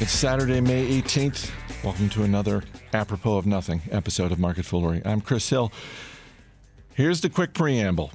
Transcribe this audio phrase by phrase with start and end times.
[0.00, 1.50] It's Saturday, May 18th.
[1.82, 2.62] Welcome to another
[2.92, 5.02] Apropos of Nothing episode of Market Foolery.
[5.04, 5.72] I'm Chris Hill.
[6.94, 8.12] Here's the quick preamble.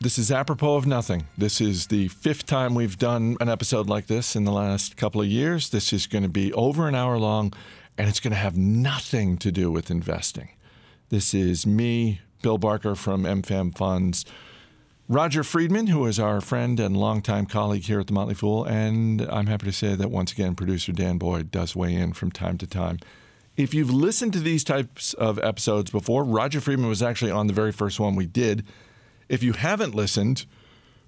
[0.00, 1.26] This is Apropos of Nothing.
[1.36, 5.20] This is the fifth time we've done an episode like this in the last couple
[5.20, 5.70] of years.
[5.70, 7.52] This is going to be over an hour long,
[7.98, 10.50] and it's going to have nothing to do with investing.
[11.08, 14.24] This is me, Bill Barker from MFAM Funds,
[15.08, 19.20] Roger Friedman, who is our friend and longtime colleague here at the Motley Fool, and
[19.20, 22.56] I'm happy to say that once again, producer Dan Boyd does weigh in from time
[22.56, 23.00] to time.
[23.54, 27.52] If you've listened to these types of episodes before, Roger Friedman was actually on the
[27.52, 28.64] very first one we did.
[29.28, 30.46] If you haven't listened,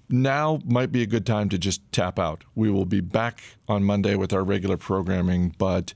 [0.09, 2.43] now might be a good time to just tap out.
[2.53, 5.95] We will be back on Monday with our regular programming, but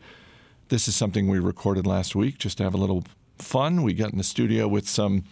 [0.69, 3.03] this is something we recorded last week just to have a little
[3.37, 3.83] fun.
[3.83, 5.23] We got in the studio with some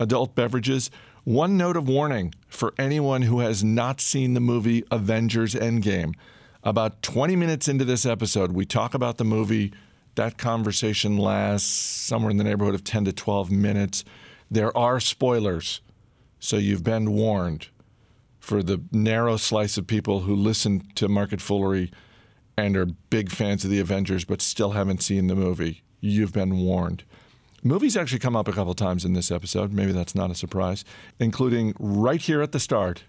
[0.00, 0.90] adult beverages.
[1.26, 6.14] One note of warning for anyone who has not seen the movie Avengers Endgame.
[6.62, 9.72] About 20 minutes into this episode, we talk about the movie.
[10.14, 14.04] That conversation lasts somewhere in the neighborhood of 10 to 12 minutes.
[14.52, 15.80] There are spoilers,
[16.38, 17.70] so you've been warned
[18.38, 21.90] for the narrow slice of people who listen to Market Foolery
[22.56, 25.82] and are big fans of the Avengers but still haven't seen the movie.
[26.00, 27.02] You've been warned.
[27.66, 29.72] Movies actually come up a couple times in this episode.
[29.72, 30.84] Maybe that's not a surprise,
[31.18, 33.02] including right here at the start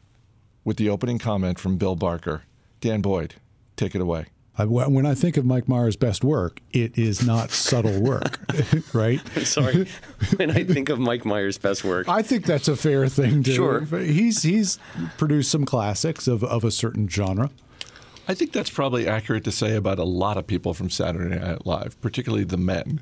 [0.63, 2.41] with the opening comment from Bill Barker.
[2.81, 3.35] Dan Boyd,
[3.75, 4.25] take it away.
[4.57, 8.39] I, when I think of Mike Myers' best work, it is not subtle work,
[8.93, 9.21] right?
[9.43, 9.87] Sorry.
[10.37, 13.53] when I think of Mike Myers' best work, I think that's a fair thing to.
[13.53, 13.81] Sure.
[13.81, 14.79] He's he's
[15.19, 17.51] produced some classics of, of a certain genre.
[18.27, 21.67] I think that's probably accurate to say about a lot of people from Saturday Night
[21.67, 23.01] Live, particularly the men.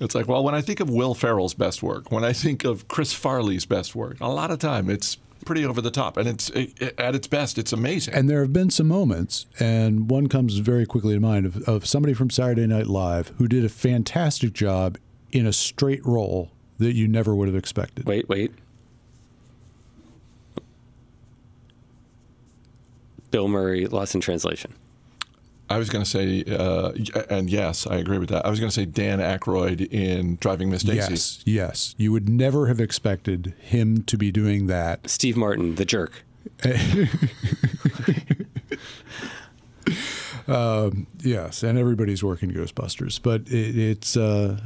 [0.00, 2.88] It's like, well, when I think of Will Ferrell's best work, when I think of
[2.88, 6.48] Chris Farley's best work, a lot of time it's pretty over the top, and it's
[6.50, 8.14] it, at its best, it's amazing.
[8.14, 11.86] And there have been some moments, and one comes very quickly to mind of, of
[11.86, 14.96] somebody from Saturday Night Live who did a fantastic job
[15.32, 18.06] in a straight role that you never would have expected.
[18.06, 18.52] wait, wait.
[23.30, 24.74] Bill Murray, Lost in Translation.
[25.70, 26.92] I was going to say, uh,
[27.30, 28.44] and yes, I agree with that.
[28.44, 31.12] I was going to say Dan Aykroyd in Driving Miss Daisy.
[31.12, 31.94] Yes, yes.
[31.96, 35.08] You would never have expected him to be doing that.
[35.08, 36.24] Steve Martin, The Jerk.
[40.48, 44.16] Um, yes, and everybody's working Ghostbusters, but it, it's.
[44.16, 44.58] Uh,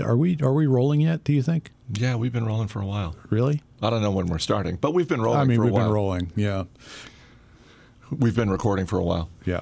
[0.00, 1.24] are we are we rolling yet?
[1.24, 1.72] Do you think?
[1.92, 3.16] Yeah, we've been rolling for a while.
[3.30, 3.62] Really?
[3.82, 5.84] I don't know when we're starting, but we've been rolling I mean, for we've while.
[5.86, 6.32] been rolling.
[6.36, 6.64] Yeah,
[8.10, 9.28] We've been recording for a while.
[9.44, 9.60] yeah.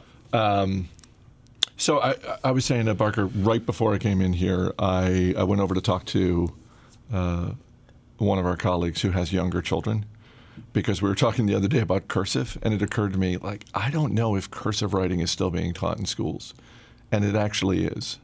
[1.77, 5.45] So I, I was saying to Barker right before I came in here, I, I
[5.45, 6.53] went over to talk to
[7.13, 7.51] uh,
[8.19, 10.07] one of our colleagues who has younger children
[10.73, 13.65] because we were talking the other day about cursive, and it occurred to me like
[13.75, 16.55] I don't know if cursive writing is still being taught in schools,
[17.13, 18.19] and it actually is,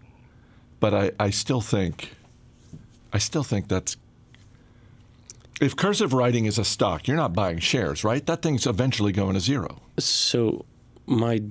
[0.78, 2.15] but I, I still think
[3.12, 3.97] I still think that's
[5.60, 8.25] if cursive writing is a stock, you're not buying shares, right?
[8.27, 9.81] That thing's eventually going to zero.
[9.98, 10.65] So,
[11.06, 11.42] my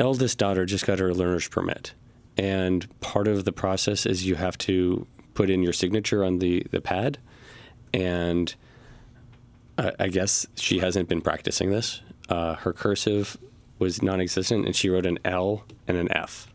[0.00, 1.94] eldest daughter just got her learner's permit.
[2.36, 6.66] And part of the process is you have to put in your signature on the,
[6.70, 7.18] the pad.
[7.92, 8.54] And
[9.78, 12.02] I, guess she hasn't been practicing this.
[12.28, 13.36] Uh, her cursive
[13.78, 16.52] was non existent, and she wrote an L and an F.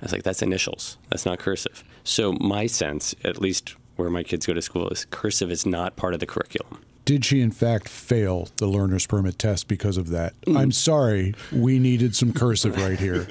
[0.00, 0.98] I was like, that's initials.
[1.08, 1.84] That's not cursive.
[2.04, 5.96] So, my sense, at least where my kids go to school, is cursive is not
[5.96, 6.82] part of the curriculum.
[7.04, 10.38] Did she in fact fail the learner's permit test because of that?
[10.42, 10.56] Mm.
[10.58, 13.26] I'm sorry, we needed some cursive right here.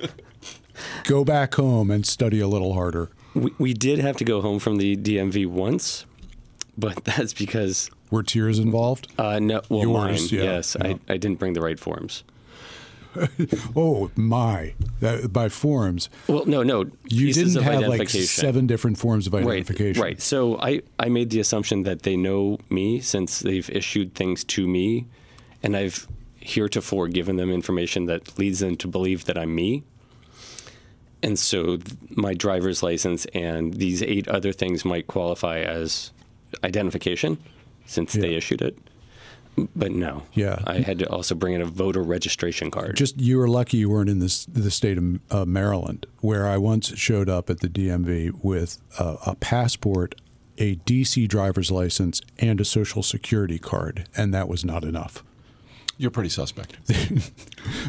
[1.06, 3.10] Go back home and study a little harder.
[3.34, 6.06] We, we did have to go home from the DMV once,
[6.78, 9.08] but that's because Were tears involved?
[9.18, 10.88] uh, no, well, Yours, mine, yeah, yes, yeah.
[10.88, 12.24] I, I didn't bring the right forms.
[13.76, 14.74] Oh my!
[15.00, 20.02] That, by forms, Well, no, no, you didn't have like seven different forms of identification.
[20.02, 20.10] right.
[20.10, 20.22] right.
[20.22, 24.68] So I, I made the assumption that they know me since they've issued things to
[24.68, 25.08] me,
[25.64, 26.08] and I've
[26.42, 29.84] heretofore given them information that leads them to believe that I'm me.
[31.22, 36.12] And so th- my driver's license and these eight other things might qualify as
[36.64, 37.38] identification
[37.86, 38.78] since they issued it.
[39.76, 40.24] But no.
[40.34, 40.60] Yeah.
[40.66, 42.96] I had to also bring in a voter registration card.
[42.96, 46.58] Just you were lucky you weren't in this the state of uh, Maryland, where I
[46.58, 50.16] once showed up at the DMV with a, a passport,
[50.58, 55.24] a DC driver's license, and a social security card, and that was not enough.
[55.98, 56.78] You're pretty suspect.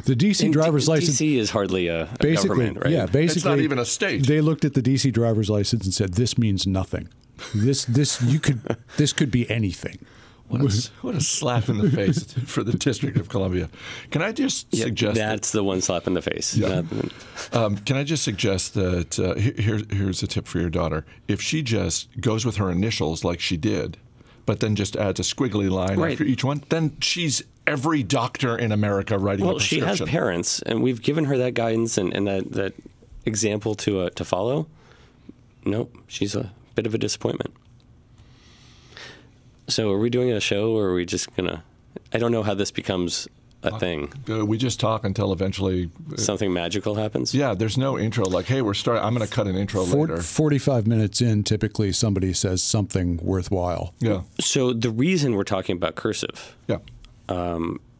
[0.04, 2.92] The DC And D- driver's license DC is hardly a, a basically, government, right?
[2.92, 4.26] yeah, basically, It's not even a state.
[4.26, 7.08] They looked at the DC driver's license and said, "This means nothing.
[7.54, 8.60] This, this, you could,
[8.96, 9.98] this could be anything."
[10.50, 13.68] What a, what a slap in the face for the District of Columbia.
[14.10, 16.56] Can I just Yeah, suggest that- that's the one slap in the face.
[16.56, 16.82] Yeah.
[17.52, 21.06] Um, can I just suggest that uh, here, here- here's a tip for your daughter.
[21.28, 23.96] If she just goes with her initials like she did,
[24.46, 26.12] but then just adds a squiggly line Right.
[26.12, 30.60] after each one, then she's every doctor in America writing a well, she has parents,
[30.62, 32.74] and we've given her that guidance and, and that, that
[33.24, 34.66] example to uh, to follow.
[35.64, 37.54] Nope, she's a bit of a disappointment.
[39.70, 41.62] So, are we doing a show, or are we just gonna?
[42.12, 43.28] I don't know how this becomes
[43.62, 44.12] a thing.
[44.28, 45.90] Uh, we just talk until eventually.
[46.16, 47.34] Something magical happens.
[47.34, 48.24] Yeah, there's no intro.
[48.24, 49.04] Like, hey, we're starting.
[49.04, 50.22] I'm going to cut an intro For, later.
[50.22, 53.92] 45 minutes in, typically somebody says something worthwhile.
[54.00, 56.78] Yeah, So the reason we're talking about cursive, yeah.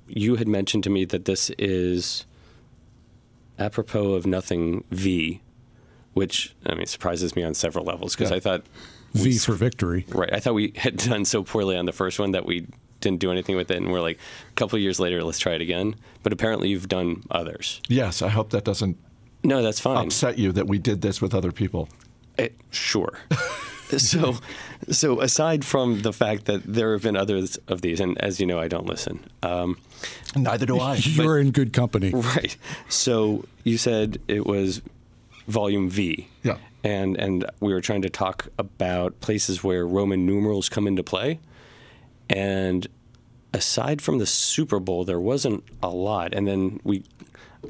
[0.09, 2.25] you had mentioned to me that this is
[3.59, 5.41] apropos of nothing V,
[6.15, 8.37] which I mean surprises me on several levels because Yeah.
[8.37, 8.63] I thought
[9.15, 10.05] V for victory.
[10.09, 12.67] right, I thought we had done so poorly on the first one that we
[13.01, 14.19] didn't do anything with it, and we're like
[14.51, 15.97] a couple years later, let's try it again.
[16.23, 17.81] But apparently, you've done others.
[17.89, 18.97] Yes, I hope that doesn't
[19.43, 20.07] No, that's fine.
[20.07, 21.89] upset you that we did this with other people.
[22.39, 23.19] Eh, sure.
[23.99, 24.37] so,
[24.91, 28.47] so aside from the fact that there have been others of these, and as you
[28.47, 29.21] know, I don't listen.
[29.43, 29.79] Um,
[30.37, 30.95] Neither do I.
[31.01, 32.11] You're in good company.
[32.11, 32.57] Right.
[32.89, 34.83] So you said it was
[35.49, 36.29] volume V.
[36.43, 36.59] Yeah.
[36.83, 41.41] And and we were trying to talk about places where Roman numerals come into play.
[42.29, 42.87] And
[43.53, 46.33] aside from the Super Bowl, there wasn't a lot.
[46.33, 47.05] And then we,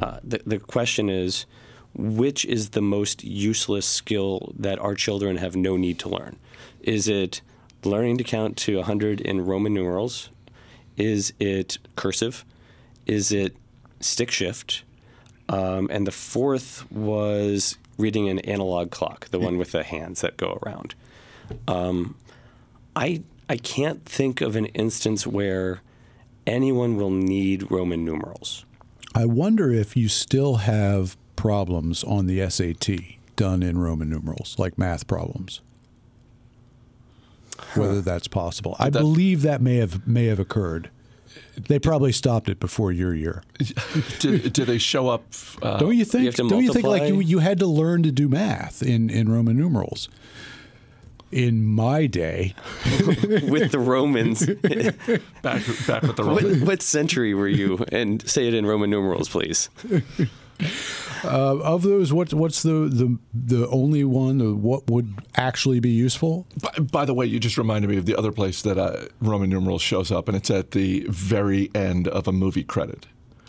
[0.01, 1.47] uh, the the question is,
[1.95, 6.37] which is the most useless skill that our children have no need to learn?
[6.83, 7.41] Is it
[7.85, 10.31] learning to count to 100 in Roman numerals?
[10.97, 12.45] Is it cursive?
[13.07, 13.57] Is it
[14.01, 14.85] stick shift?
[15.49, 20.37] Um, and the fourth was reading an analog clock, the one with the hands that
[20.37, 20.95] go around.
[21.69, 22.17] Um,
[22.97, 25.81] I I can't think of an instance where
[26.47, 28.65] anyone will need Roman numerals.
[29.15, 33.01] I wonder if you still have problems on the SAT
[33.37, 35.61] done in Roman numerals, like math problems.
[37.75, 40.91] Whether that's possible, I that- believe that may have may have occurred.
[41.57, 43.43] They probably stopped it before your year.
[44.19, 45.25] do, do they show up?
[45.63, 46.25] Uh, Don't you think?
[46.27, 49.11] have to don't you think like you, you had to learn to do math in,
[49.11, 50.09] in Roman numerals?
[51.33, 52.55] In my day,
[53.49, 54.45] With the Romans,
[55.43, 56.63] back, back with the what, Romans?
[56.65, 57.85] what century were you?
[57.93, 59.71] And say it in Roman numerals, please.
[61.25, 64.39] Uh, of those, what what's the, the the only one?
[64.39, 66.47] The, what would actually be useful?
[66.63, 69.51] By, by the way, you just reminded me of the other place that uh, Roman
[69.51, 73.07] numerals shows up, and it's at the very end of a movie credit,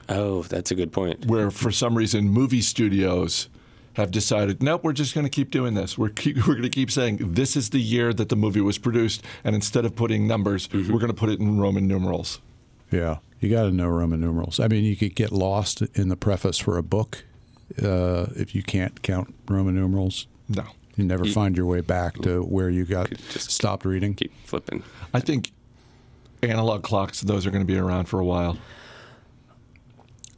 [0.09, 1.25] Oh, that's a good point.
[1.25, 3.47] where for some reason movie studios
[3.93, 5.97] have decided, nope, we're just going to keep doing this.
[5.97, 8.77] We're keep, we're going to keep saying this is the year that the movie was
[8.77, 12.39] produced, and instead of putting numbers, we're going to put it in Roman numerals.
[12.89, 14.59] Yeah, you got to know Roman numerals.
[14.59, 17.23] I mean, you could get lost in the preface for a book
[17.81, 20.27] uh, if you can't count Roman numerals.
[20.49, 20.63] No,
[20.97, 24.13] You never You- find your way back to where you got just stopped reading.
[24.15, 24.83] Keep flipping.
[25.13, 25.51] I think
[26.43, 28.57] analog clocks; those are going to be around for a while.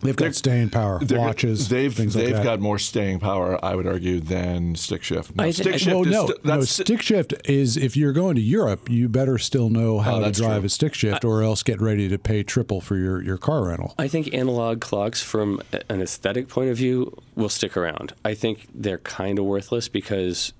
[0.03, 2.43] They've got staying power, They're- watches, They've things like they've that.
[2.43, 5.31] got more staying power, I would argue, than stick shift.
[5.31, 6.61] Oh, no, I stick I- shift well, is no, st- no.
[6.61, 10.31] Stick shift is if you're going to Europe, you better still know oh, how to
[10.31, 10.65] drive true.
[10.65, 13.93] a stick shift, or else get ready to pay triple for your, your car rental.
[13.97, 18.13] I think analog clocks, from an aesthetic point of view, will stick around.
[18.25, 20.53] I think they're kind of worthless because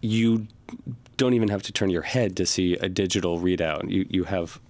[0.00, 0.46] you
[1.16, 3.90] don't even have to turn your head to see a digital readout.
[3.90, 4.60] You you have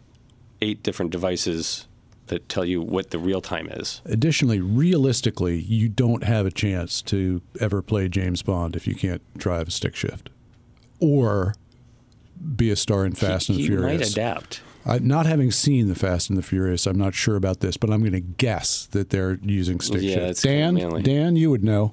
[0.62, 1.87] eight different devices
[2.28, 4.00] that tell you what the real time is.
[4.04, 9.23] Additionally, realistically, you don't have a chance to ever play James Bond if you can't
[9.37, 10.30] drive a stick shift,
[11.00, 11.54] or
[12.56, 14.00] be a star in Fast he, and the he Furious.
[14.00, 14.61] might adapt.
[14.87, 17.90] I, not having seen the Fast and the Furious, I'm not sure about this, but
[17.90, 20.30] I'm going to guess that they're using stick Yeah, shift.
[20.30, 21.02] it's kinda Dan, manly.
[21.02, 21.92] Dan, you would know.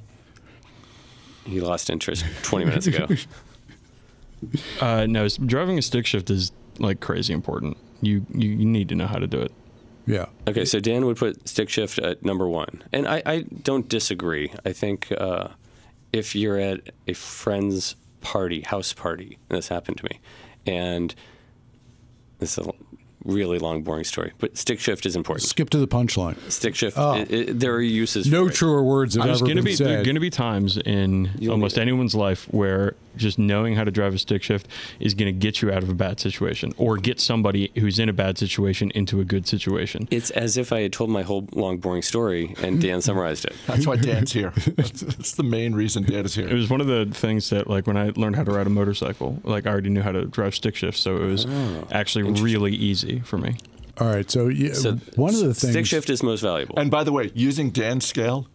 [1.45, 3.07] He lost interest 20 minutes ago.
[4.79, 7.77] Uh, no, driving a stick shift is like crazy important.
[8.01, 9.51] You, you you need to know how to do it.
[10.07, 10.25] Yeah.
[10.47, 14.51] Okay, so Dan would put stick shift at number one, and I, I don't disagree.
[14.65, 15.49] I think uh,
[16.13, 20.19] if you're at a friend's party, house party, and this happened to me,
[20.65, 21.13] and
[22.39, 22.71] this is a
[23.23, 25.47] really long, boring story, but stick shift is important.
[25.49, 26.37] Skip to the punchline.
[26.51, 27.13] Stick shift, Oh.
[27.13, 28.29] i i there are uses.
[28.29, 28.55] No for it.
[28.55, 31.53] truer words have There's ever gonna been be there are gonna be times in You'll
[31.53, 34.67] almost anyone's life where just knowing how to drive a stick shift
[34.99, 38.09] is going to get you out of a bad situation or get somebody who's in
[38.09, 40.07] a bad situation into a good situation.
[40.11, 43.53] It's as if I had told my whole long, boring story and Dan summarized it.
[43.67, 44.53] That's why Dan's here.
[44.75, 46.47] That's, that's the main reason Dan is here.
[46.47, 48.69] It was one of the things that, like, when I learned how to ride a
[48.69, 52.23] motorcycle, like, I already knew how to drive stick shift, so it was oh, actually
[52.41, 53.57] really easy for me.
[53.99, 54.29] All right.
[54.29, 55.71] So, yeah, So one of the things.
[55.71, 56.77] stick shift is most valuable.
[56.77, 58.47] And by the way, using Dan's scale,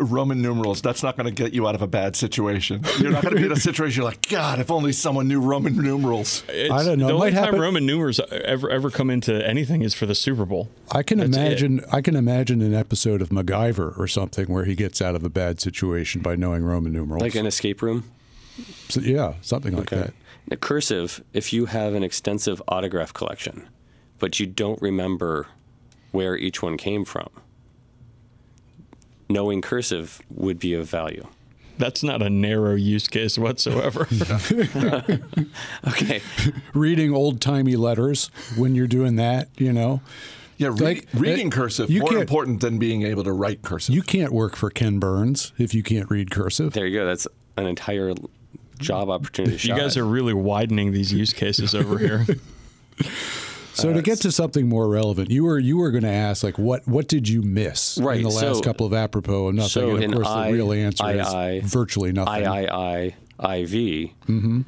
[0.00, 2.82] Roman numerals, that's not going to get you out of a bad situation.
[2.98, 5.40] You're not going to be in a situation you're like, God, if only someone knew
[5.40, 6.44] Roman numerals.
[6.48, 9.10] It's, I don't know, The it only might time happen- Roman numerals ever ever come
[9.10, 10.68] into anything is for the Super Bowl.
[10.90, 11.40] I can That's it.
[11.40, 11.84] imagine.
[11.92, 15.30] I can imagine an episode of MacGyver or something where he gets out of a
[15.30, 17.22] bad situation by knowing Roman numerals.
[17.22, 18.04] like an escape room.
[18.88, 20.12] So, yeah, something like that.
[20.50, 23.68] Now, cursive, if you have an extensive autograph collection,
[24.18, 25.46] but you don't remember
[26.10, 27.30] where each one came from,
[29.32, 31.26] knowing cursive would be of value.
[31.78, 34.06] That's not a narrow use case whatsoever.
[35.88, 36.20] Okay.
[36.74, 40.00] Reading old timey letters when you're doing that, you know,
[40.58, 43.94] Yeah, read, Like, reading uh, cursive you more important than being able to write cursive.
[43.94, 46.72] you can't work for Ken Burns if you can't read cursive.
[46.72, 47.06] There you go.
[47.06, 48.14] That's an entire
[48.78, 49.56] job opportunity.
[49.68, 52.24] you guys are really widening these use cases over here.
[53.74, 56.58] So to get to something more relevant, you were you were going to ask like
[56.58, 59.68] what what did you miss Right, in the last so- couple of apropos of nothing?
[59.70, 62.42] so and of course, I- the real answer I- is I- virtually nothing.
[62.44, 64.10] III, IV.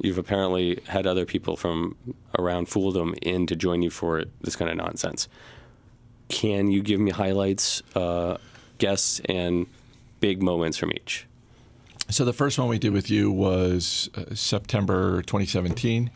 [0.01, 1.95] You've apparently had other people from
[2.37, 5.27] around Fooldom in to join you for this kind of nonsense.
[6.27, 8.37] Can you give me highlights, uh,
[8.79, 9.67] guests, and
[10.19, 11.25] big moments from each?
[12.09, 16.09] So the first one we did with you was uh, September 2017,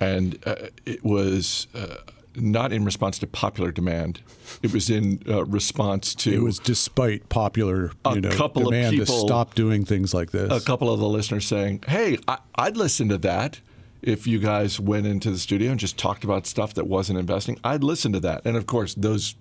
[0.00, 0.54] and uh,
[0.86, 1.96] it was uh,
[2.34, 4.20] not in response to popular demand.
[4.62, 8.72] It was in uh, response to It was despite popular A you know, couple of
[8.72, 10.50] demand to people- stop doing things like this.
[10.50, 13.60] a couple of the listeners saying, "Hey, I, I'd listen to that."
[14.02, 17.58] If you guys went into the studio and just talked about stuff that wasn't investing,
[17.62, 18.40] I'd listen to that.
[18.46, 19.34] And of course, those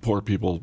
[0.00, 0.62] poor people,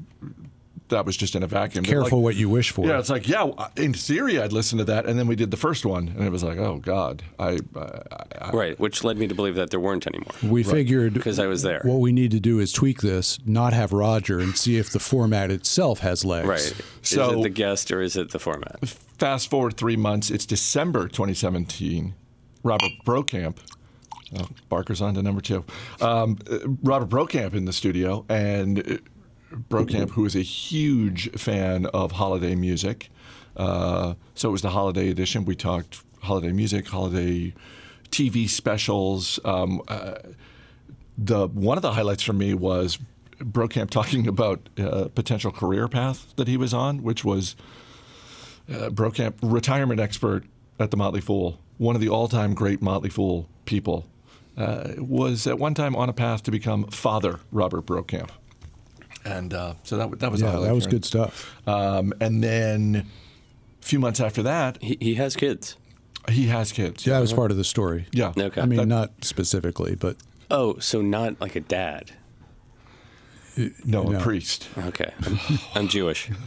[0.89, 1.83] that was just in a vacuum.
[1.83, 2.85] Careful like- what you wish for.
[2.85, 5.05] Yeah, it's like, yeah, in theory, I'd listen to that.
[5.05, 7.23] And then we did the first one, and it was like, oh, God.
[7.39, 8.01] I, I,
[8.39, 11.47] I Right, which led me to believe that there weren't anymore we figured because I
[11.47, 11.81] was there.
[11.83, 14.99] what we need to do is tweak this, not have Roger, and see if the
[14.99, 16.47] format itself has legs.
[16.47, 16.75] Right.
[17.01, 18.79] So- is it the guest or is it the format?
[19.17, 22.13] fast forward three months, it's December 2017.
[22.63, 23.57] Robert Brokamp,
[24.37, 25.63] oh, Barker's on to number two.
[26.01, 28.97] Um, uh, Robert Brokamp in the studio, and uh,
[29.51, 33.09] Brokamp, who is a huge fan of holiday music.
[33.55, 35.45] Uh, so it was the holiday edition.
[35.45, 37.53] We talked holiday music, holiday
[38.09, 39.39] TV specials.
[39.45, 40.15] Um, uh,
[41.17, 42.99] the one of the highlights for me was
[43.39, 47.55] Brokamp talking about a potential career path that he was on, which was
[48.69, 50.43] uh, Brokamp, retirement expert
[50.79, 54.05] at the Motley Fool, one of the all-time great Motley Fool people,
[54.57, 58.29] uh, was at one time on a path to become Father Robert Brokamp,
[59.25, 61.55] and uh, so that that was Yeah, that was for good stuff.
[61.67, 63.05] Um, and then
[63.81, 65.75] a few months after that, He, he has kids.
[66.29, 67.05] he has kids.
[67.05, 68.05] Yeah, that was part of the story.
[68.11, 68.31] yeah.
[68.37, 68.61] Okay.
[68.61, 70.17] I mean, That- not specifically, but
[70.51, 72.11] Oh, so not like a dad.
[73.85, 74.17] no, no.
[74.17, 74.67] a priest.
[74.77, 75.11] Okay.
[75.25, 75.39] I'm,
[75.75, 76.29] I'm Jewish.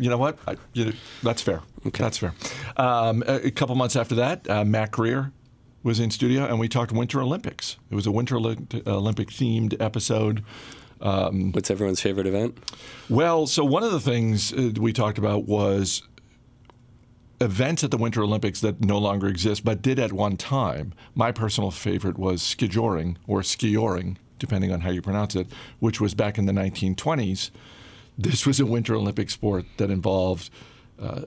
[0.00, 0.38] You know what?
[0.46, 0.92] I, you know,
[1.24, 1.60] that's fair.
[1.84, 2.32] That's fair.
[2.76, 5.32] Um, a, a couple months after that, uh, Matt Greer
[5.82, 7.76] was in studio, and we talked Winter Olympics.
[7.90, 10.44] It was a Winter Olympic themed episode.
[11.00, 12.58] What's everyone's favorite event?
[13.08, 16.02] Well, so one of the things uh, we talked about was
[17.40, 20.92] events at the Winter Olympics that no longer exist, but did at one time.
[21.14, 25.46] My personal favorite was skijoring or skioring, depending on how you pronounce it,
[25.78, 27.50] which was back in the 1920s.
[28.16, 30.50] This was a Winter Olympic sport that involved
[31.00, 31.22] uh,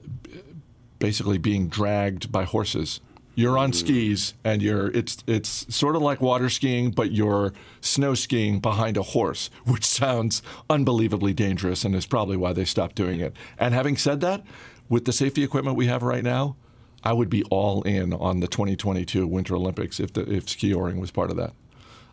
[0.98, 3.00] basically being dragged by horses.
[3.34, 8.14] You're on skis and you're it's it's sort of like water skiing, but you're snow
[8.14, 13.20] skiing behind a horse, which sounds unbelievably dangerous and is probably why they stopped doing
[13.20, 13.34] it.
[13.58, 14.44] And having said that,
[14.88, 16.56] with the safety equipment we have right now,
[17.04, 21.10] I would be all in on the 2022 Winter Olympics if the if skioring was
[21.10, 21.52] part of that.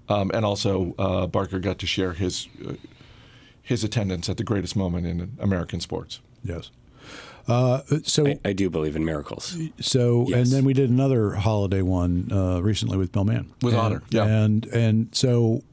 [0.07, 2.73] Um, and also, uh, Barker got to share his uh,
[3.61, 6.21] his attendance at the greatest moment in American sports.
[6.43, 6.71] yes.
[7.47, 9.57] Uh, so I, I do believe in miracles.
[9.79, 13.51] So and then we did another holiday one uh, recently with Bill Mann.
[13.63, 14.25] With and, Otter, yeah.
[14.25, 15.63] And and so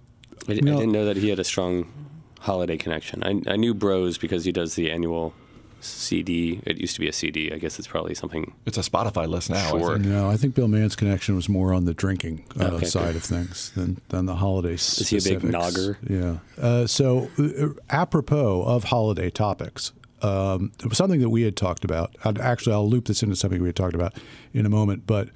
[0.49, 1.93] I, I didn't know that he had a strong
[2.41, 3.23] holiday connection.
[3.23, 5.35] I, I knew Bros because he does the annual
[5.81, 6.61] CD.
[6.65, 7.53] It used to be a CD.
[7.53, 8.55] I guess it's probably something.
[8.65, 9.71] It's a Spotify list now.
[9.71, 9.95] Sure.
[9.95, 10.07] think.
[10.07, 13.17] no, I think Bill Mann's connection was more on the drinking uh, Okay, side good.
[13.17, 14.75] of things than than the holiday.
[14.75, 15.97] Is he a big nogger?
[16.09, 16.39] Yeah.
[16.63, 19.93] Uh, so uh, apropos of holiday topics.
[20.27, 22.17] Um, something that we had talked about.
[22.25, 24.15] I'd, actually, I'll loop this into something we had talked about
[24.53, 25.07] in a moment.
[25.07, 25.29] But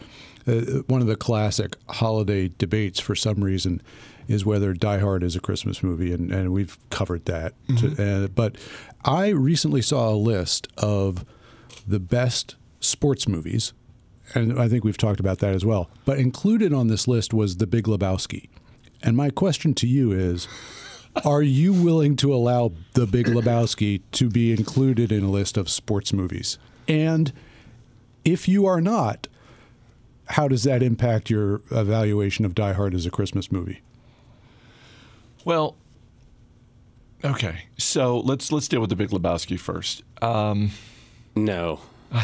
[0.47, 3.83] uh, one of the classic holiday debates, for some reason,
[4.29, 7.55] is whether Die Hard is a Christmas movie, and, and we've covered that.
[7.79, 8.57] To, uh, but
[9.05, 11.25] I recently saw a list of
[11.87, 13.73] the best sports movies,
[14.35, 15.91] and I think we've talked about that as well.
[16.05, 18.49] But included on this list was The Big Lebowski.
[19.03, 20.47] And my question to you is
[21.25, 25.69] Are you willing to allow The Big Lebowski to be included in a list of
[25.69, 26.57] sports movies?
[26.89, 27.33] And
[28.25, 29.27] if you are not,
[30.27, 33.81] how does that impact your evaluation of Die Hard as a Christmas movie?
[35.45, 35.77] Well,
[37.25, 37.65] okay.
[37.77, 40.03] So let's let's deal with the Big Lebowski first.
[40.23, 40.71] Um,
[41.35, 41.81] No,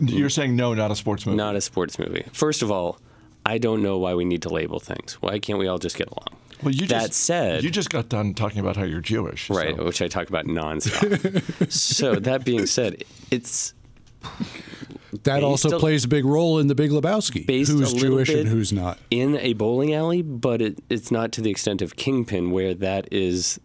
[0.00, 1.36] you're saying no, not a sports movie.
[1.36, 2.24] not a sports movie.
[2.32, 2.98] First of all,
[3.46, 5.14] I don't know why we need to label things.
[5.20, 6.38] Why can't we all just get along?
[6.66, 9.76] Well, you that just, said, you just got done talking about how you're Jewish, right,
[9.76, 11.70] so- which I talk about nonstop.
[11.72, 13.72] so that being said, it's
[15.22, 17.46] That also a- plays a big role in The Big Lebowski.
[17.46, 18.98] Based who's a Jewish bit- and who's not.
[19.10, 23.08] in a bowling alley, but it, it's not to the extent of Kingpin, where that
[23.12, 23.60] is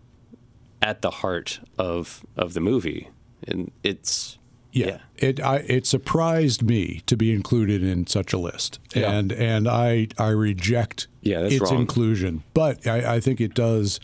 [0.81, 3.09] at the heart of of the movie,
[3.47, 4.37] and it's
[4.73, 9.11] Yeah, it I, it surprised me to be included in such a list, Yeah.
[9.11, 11.81] and and I I reject Yeah, its wrong.
[11.81, 12.43] inclusion.
[12.53, 13.99] But I, I think it does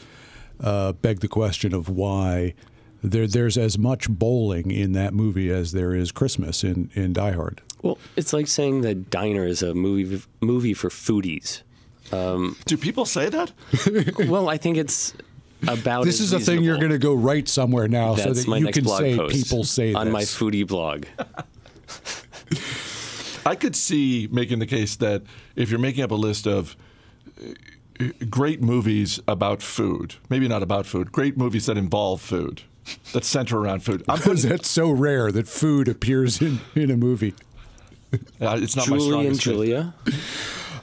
[0.60, 2.54] uh, beg the question of why
[3.04, 7.32] there there's as much bowling in that movie as there is Christmas in in Die
[7.32, 7.62] Hard.
[7.84, 11.62] well, it's like saying that Diner is a movie movie for foodies.
[12.12, 13.52] Do people say that?
[14.30, 15.14] well, I think it's
[15.64, 18.48] about This as is a thing you're going to go write somewhere now, so that
[18.48, 20.14] my you next can blog say post people say on this.
[20.14, 21.06] my foodie blog.
[23.46, 25.24] I could see making the case that
[25.56, 26.76] if you're making up a list of
[27.42, 32.62] uh, great movies about food, maybe not about food, great movies that involve food,
[33.14, 34.04] that center around food.
[34.10, 37.34] I'm Because putting, that's so rare that food appears in, in a movie.
[38.42, 39.42] uh, it's not my Julie and strongest.
[39.42, 39.94] case.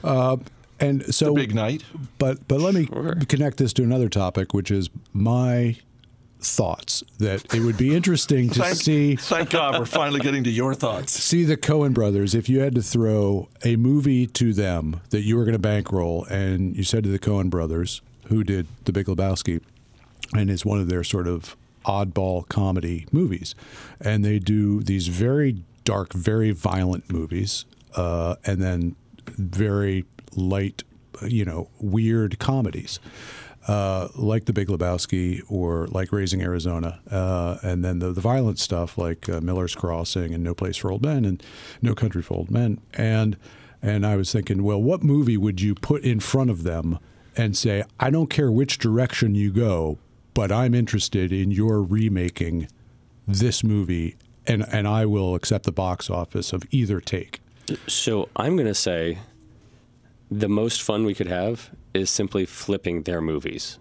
[0.03, 0.51] Julia.
[0.79, 1.83] And so Big night.
[2.17, 3.15] But but let me Sure.
[3.29, 5.77] connect this to another topic, which is my
[6.41, 10.49] thoughts that it would be interesting to Thank, see thank God we're finally getting to
[10.51, 11.11] your thoughts.
[11.13, 12.35] see the Coen brothers.
[12.35, 16.25] If you had to throw a movie to them that you were going to bankroll,
[16.25, 19.61] and you said to the Coen brothers, who did The Big Lebowski,
[20.33, 21.55] and is one of their sort of
[21.85, 23.55] oddball comedy movies,
[24.01, 28.95] and they do these very dark, very violent movies, uh, and then
[29.37, 30.83] very light,
[31.27, 32.99] you know, weird comedies.
[33.67, 38.59] Uh, like The Big Lebowski or like Raising Arizona, uh, and then the, the violent
[38.59, 41.41] stuff like uh, Miller's Crossing and No Place for Old Men and
[41.81, 42.79] No Country for Old Men.
[42.93, 43.37] And
[43.81, 46.99] and I was thinking, well, what movie would you put in front of them
[47.35, 49.97] and say, I don't care which direction you go,
[50.35, 52.67] but I'm interested in your remaking
[53.27, 57.41] this movie, and and I will accept the box office of either take.
[57.87, 59.17] So I'm going to say
[60.29, 63.79] the most fun we could have is simply flipping their movies.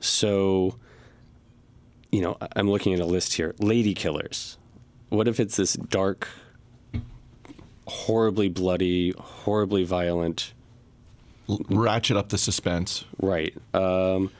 [0.00, 0.76] So,
[2.10, 4.58] you know, I'm looking at a list here Lady Killers.
[5.08, 6.28] What if it's this dark,
[7.86, 10.52] horribly bloody, horribly violent?
[11.68, 13.04] Ratchet up the suspense.
[13.20, 13.54] Right.
[13.74, 14.30] Um,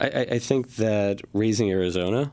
[0.00, 2.32] I, I think that Raising Arizona,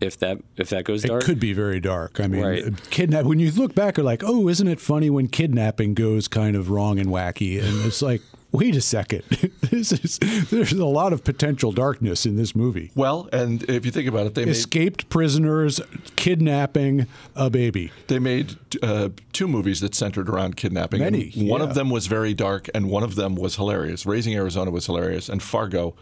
[0.00, 1.22] if that if that goes dark.
[1.22, 2.20] It could be very dark.
[2.20, 2.90] I mean, Right.
[2.90, 3.24] kidnap.
[3.24, 6.70] When you look back, you're like, oh, isn't it funny when kidnapping goes kind of
[6.70, 7.62] wrong and wacky?
[7.62, 8.20] And it's like,
[8.52, 9.22] wait a second,
[9.70, 10.18] this is
[10.50, 12.90] there's a lot of potential darkness in this movie.
[12.94, 15.80] Well, and if you think about it, they made Escaped prisoners
[16.16, 17.90] kidnapping a baby.
[18.08, 21.00] they made uh, two movies that centered around kidnapping.
[21.02, 21.66] and Many, one yeah.
[21.68, 24.04] of them was very dark, and one of them was hilarious.
[24.06, 25.94] Raising Arizona was hilarious, and Fargo,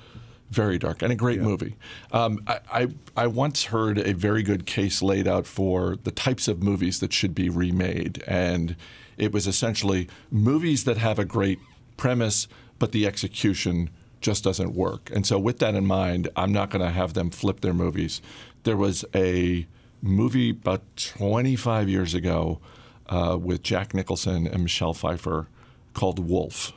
[0.54, 1.76] very dark and a great movie.
[2.12, 6.48] Um, I, I I once heard a very good case laid out for the types
[6.48, 8.76] of movies that should be remade, and
[9.16, 11.58] it was essentially movies that have a great
[11.96, 13.90] premise, but the execution
[14.20, 15.10] just doesn't work.
[15.14, 18.22] And so, with that in mind, I'm not going to have them flip their movies.
[18.62, 19.66] There was a
[20.00, 22.60] movie about 25 years ago
[23.08, 25.48] uh, with Jack Nicholson and Michelle Pfeiffer
[25.92, 26.72] called Wolf.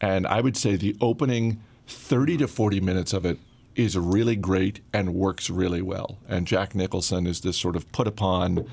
[0.00, 1.62] And I would say the opening
[1.92, 3.38] 30 to 40 minutes of it
[3.74, 6.18] is really great and works really well.
[6.28, 8.66] And Jack Nicholson is this sort of put upon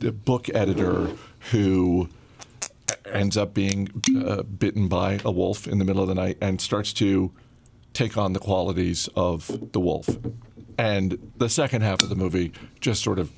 [0.00, 1.10] book editor
[1.50, 2.08] who
[3.06, 6.60] ends up being uh, bitten by a wolf in the middle of the night and
[6.60, 7.32] starts to
[7.92, 10.08] take on the qualities of the wolf.
[10.76, 13.32] And the second half of the movie just sort of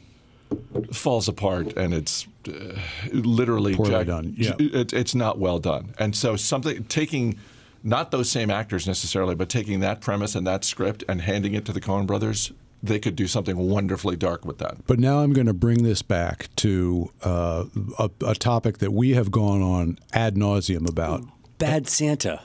[0.93, 2.75] falls apart and it's uh,
[3.13, 4.53] literally Poorly Jack- done, yeah.
[4.59, 5.95] it, it's not well done.
[5.99, 7.39] And so something taking
[7.83, 11.65] not those same actors necessarily, but taking that premise and that script and handing it
[11.67, 14.87] to the Coen brothers they could do something wonderfully dark with that.
[14.87, 17.65] But now I'm going to bring this back to uh,
[17.99, 21.25] a, a topic that we have gone on ad nauseum about.
[21.59, 22.41] Bad Santa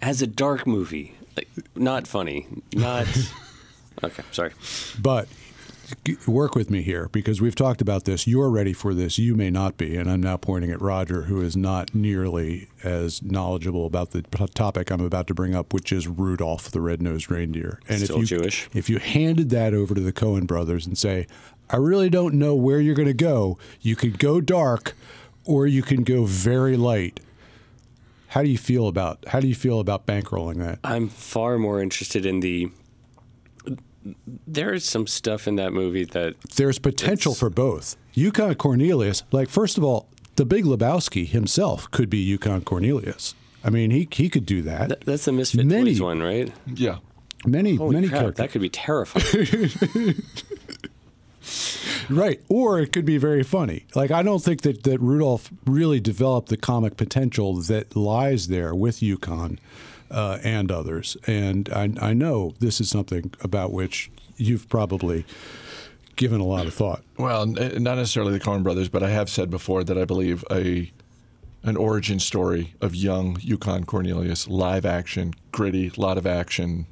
[0.00, 1.14] as a dark movie.
[1.36, 2.46] Like, not funny.
[2.74, 3.06] Not.
[4.04, 4.52] okay, sorry.
[5.00, 5.36] But g-
[6.26, 8.26] work with me here because we've talked about this.
[8.26, 9.18] You're ready for this.
[9.18, 9.96] You may not be.
[9.96, 14.46] And I'm now pointing at Roger, who is not nearly as knowledgeable about the p-
[14.48, 17.80] topic I'm about to bring up, which is Rudolph the Red-Nosed Reindeer.
[17.88, 18.68] And Still if you, Jewish.
[18.74, 21.26] If you handed that over to the Coen brothers and say,
[21.70, 24.94] I really don't know where you're going to go, you could go dark
[25.44, 27.20] or you can go very light.
[28.28, 30.78] How do you feel about how do you feel about bankrolling that?
[30.84, 32.70] I'm far more interested in the.
[34.46, 37.96] There is some stuff in that movie that there's potential for both.
[38.14, 43.34] Yukon Cornelius, like first of all, the Big Lebowski himself could be Yukon Cornelius.
[43.64, 44.88] I mean, he he could do that.
[44.88, 46.52] Th- That's the Misfit Many- Toys one, right?
[46.66, 46.96] Yeah.
[47.46, 50.14] many Holy many crap, characters, that could be terrifying.
[52.10, 52.40] right?
[52.48, 53.86] Or it could be very funny.
[53.94, 58.74] Like I don't think that that Rudolph really developed the comic potential that lies there
[58.74, 59.58] with Yukon
[60.12, 61.16] uh, and others.
[61.26, 65.24] And I, I know this is something about which you've probably
[66.16, 67.02] given a lot of thought.
[67.18, 70.92] Well, not necessarily the Coen brothers, but I have said before that I believe a
[71.64, 76.86] an origin story of young Yukon Cornelius, live action, gritty, lot of action,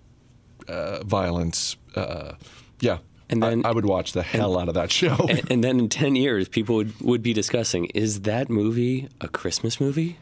[0.69, 1.77] uh, violence.
[1.97, 2.35] Uh,
[2.79, 5.17] yeah, And then- I, I would watch the hell out of that show.
[5.29, 9.27] and, and then in 10 years, people would, would be discussing is that movie a
[9.27, 10.19] Christmas movie?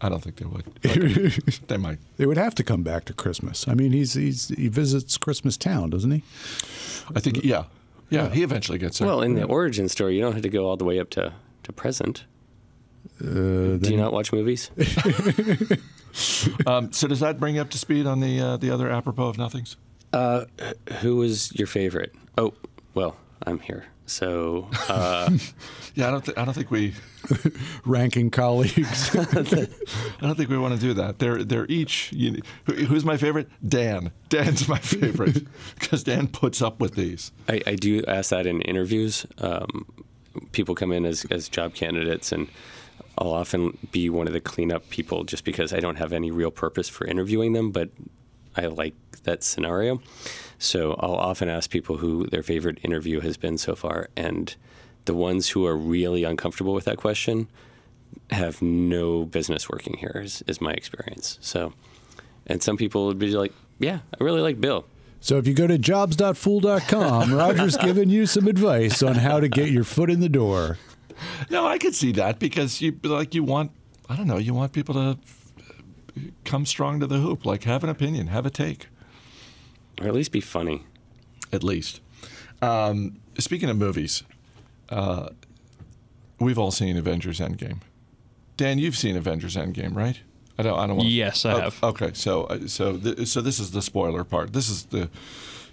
[0.00, 0.64] I don't think they would.
[0.82, 1.98] But they might.
[2.16, 3.66] They would have to come back to Christmas.
[3.66, 6.22] I mean, he's, he's he visits Christmas Town, doesn't he?
[7.14, 7.44] I think.
[7.44, 7.64] Yeah,
[8.10, 8.28] yeah.
[8.30, 9.08] He eventually gets there.
[9.08, 11.32] Well, in the origin story, you don't have to go all the way up to,
[11.64, 12.24] to present.
[13.20, 14.70] Do you not watch movies?
[16.66, 19.28] um, so does that bring you up to speed on the uh, the other apropos
[19.28, 19.76] of nothings?
[21.00, 22.14] Who was your favorite?
[22.36, 22.54] Oh,
[22.94, 23.86] well, I'm here.
[24.08, 25.30] So, uh,
[25.98, 26.24] Yeah, I don't.
[26.24, 26.94] Th- I don't think we.
[27.84, 29.16] Ranking colleagues.
[29.16, 29.24] I
[30.20, 31.18] don't think we want to do that.
[31.18, 32.12] They're they're each.
[32.12, 33.48] You, who, who's my favorite?
[33.68, 34.12] Dan.
[34.28, 35.44] Dan's my favorite
[35.74, 37.32] because Dan puts up with these.
[37.48, 39.26] I, I do ask that in interviews.
[39.38, 39.86] Um,
[40.52, 42.46] people come in as, as job candidates, and
[43.18, 46.52] I'll often be one of the cleanup people just because I don't have any real
[46.52, 47.90] purpose for interviewing them, but
[48.56, 50.00] I like that scenario.
[50.58, 54.54] So I'll often ask people who their favorite interview has been so far, and
[55.04, 57.48] the ones who are really uncomfortable with that question
[58.30, 61.38] have no business working here, is, is my experience.
[61.40, 61.72] So,
[62.46, 64.84] and some people would be like, "Yeah, I really like Bill."
[65.20, 69.70] So if you go to jobs.fool.com, Roger's giving you some advice on how to get
[69.70, 70.78] your foot in the door.
[71.50, 73.72] No, I could see that because you like you want.
[74.08, 74.38] I don't know.
[74.38, 75.18] You want people to
[76.44, 77.44] come strong to the hoop.
[77.46, 78.88] Like have an opinion, have a take,
[80.00, 80.82] Or at least be funny.
[81.52, 82.00] at least.
[82.62, 84.22] Um, speaking of movies,
[84.88, 85.28] uh,
[86.40, 87.80] we've all seen Avengers Endgame.
[88.56, 90.20] Dan, you've seen Avengers Endgame, right?
[90.58, 90.76] I don't.
[90.78, 91.08] I don't want.
[91.08, 91.82] Yes, I Oh, have.
[91.84, 94.52] Okay, so uh, so th- so this is the spoiler part.
[94.52, 95.08] This is the,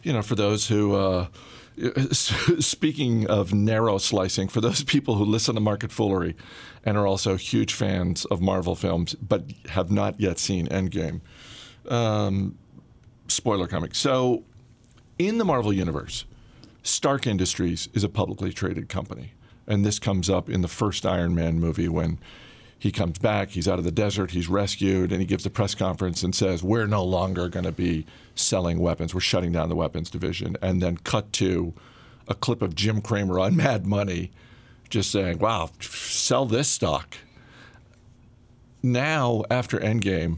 [0.03, 0.93] you know, for those who.
[0.95, 1.27] Uh,
[2.11, 6.35] Speaking of narrow slicing, for those people who listen to Market Foolery
[6.83, 11.21] and are also huge fans of Marvel films but have not yet seen Endgame,
[11.89, 12.57] um,
[13.27, 13.91] spoiler coming.
[13.91, 14.43] So,
[15.17, 16.25] in the Marvel Universe,
[16.83, 19.33] Stark Industries is a publicly traded company.
[19.67, 22.19] And this comes up in the first Iron Man movie when
[22.85, 25.73] he comes back, he's out of the desert, he's rescued, and he gives a press
[25.73, 29.11] conference and says, We're no longer going to be selling weapons.
[29.11, 30.55] We're shutting down the weapons division.
[30.61, 31.73] And then cut to
[32.27, 34.31] a clip of Jim Cramer on Mad Money
[34.87, 37.17] just saying, Wow, sell this stock.
[38.83, 40.37] Now, after Endgame,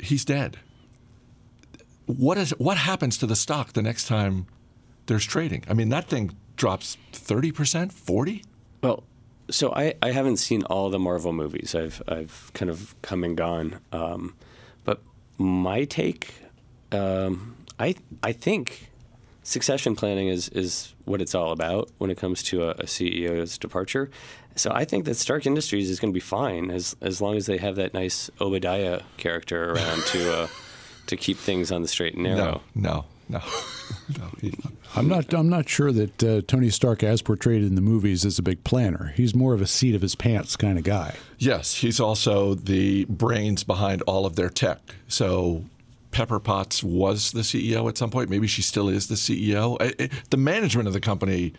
[0.00, 0.56] he's dead.
[2.06, 4.48] What is what happens to the stock the next time
[5.06, 5.62] there's trading?
[5.70, 8.42] I mean, that thing drops 30%, 40?
[8.82, 9.04] Well,
[9.50, 11.74] so I, I haven't seen all the Marvel movies.
[11.74, 13.80] I've I've kind of come and gone.
[13.92, 14.34] Um,
[14.84, 15.02] but
[15.38, 16.34] my take,
[16.92, 18.90] um, I I think
[19.42, 23.58] succession planning is is what it's all about when it comes to a, a CEO's
[23.58, 24.10] departure.
[24.56, 27.46] So I think that Stark Industries is going to be fine as as long as
[27.46, 30.48] they have that nice Obadiah character around to uh,
[31.06, 32.62] to keep things on the straight and narrow.
[32.74, 33.38] No, no, no.
[34.18, 34.54] no he-
[34.96, 35.32] I'm not.
[35.34, 38.62] I'm not sure that uh, Tony Stark, as portrayed in the movies, is a big
[38.62, 39.12] planner.
[39.16, 41.16] He's more of a seat of his pants kind of guy.
[41.38, 44.78] yes, he's also the brains behind all of their tech.
[45.08, 45.64] So
[46.12, 48.30] Pepper Potts was the CEO at some point.
[48.30, 49.76] Maybe she still is the CEO.
[49.80, 51.54] I- I- the management of the company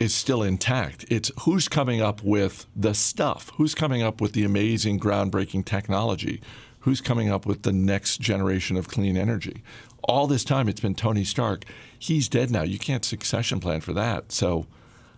[0.00, 1.04] is still intact.
[1.08, 6.40] It's who's coming up with the stuff, who's coming up with the amazing, groundbreaking technology,
[6.80, 9.62] who's coming up with the next generation of clean energy.
[10.04, 11.64] All this time, it's been Tony Stark.
[11.98, 12.62] He's dead now.
[12.62, 14.32] You can't succession plan for that.
[14.32, 14.66] So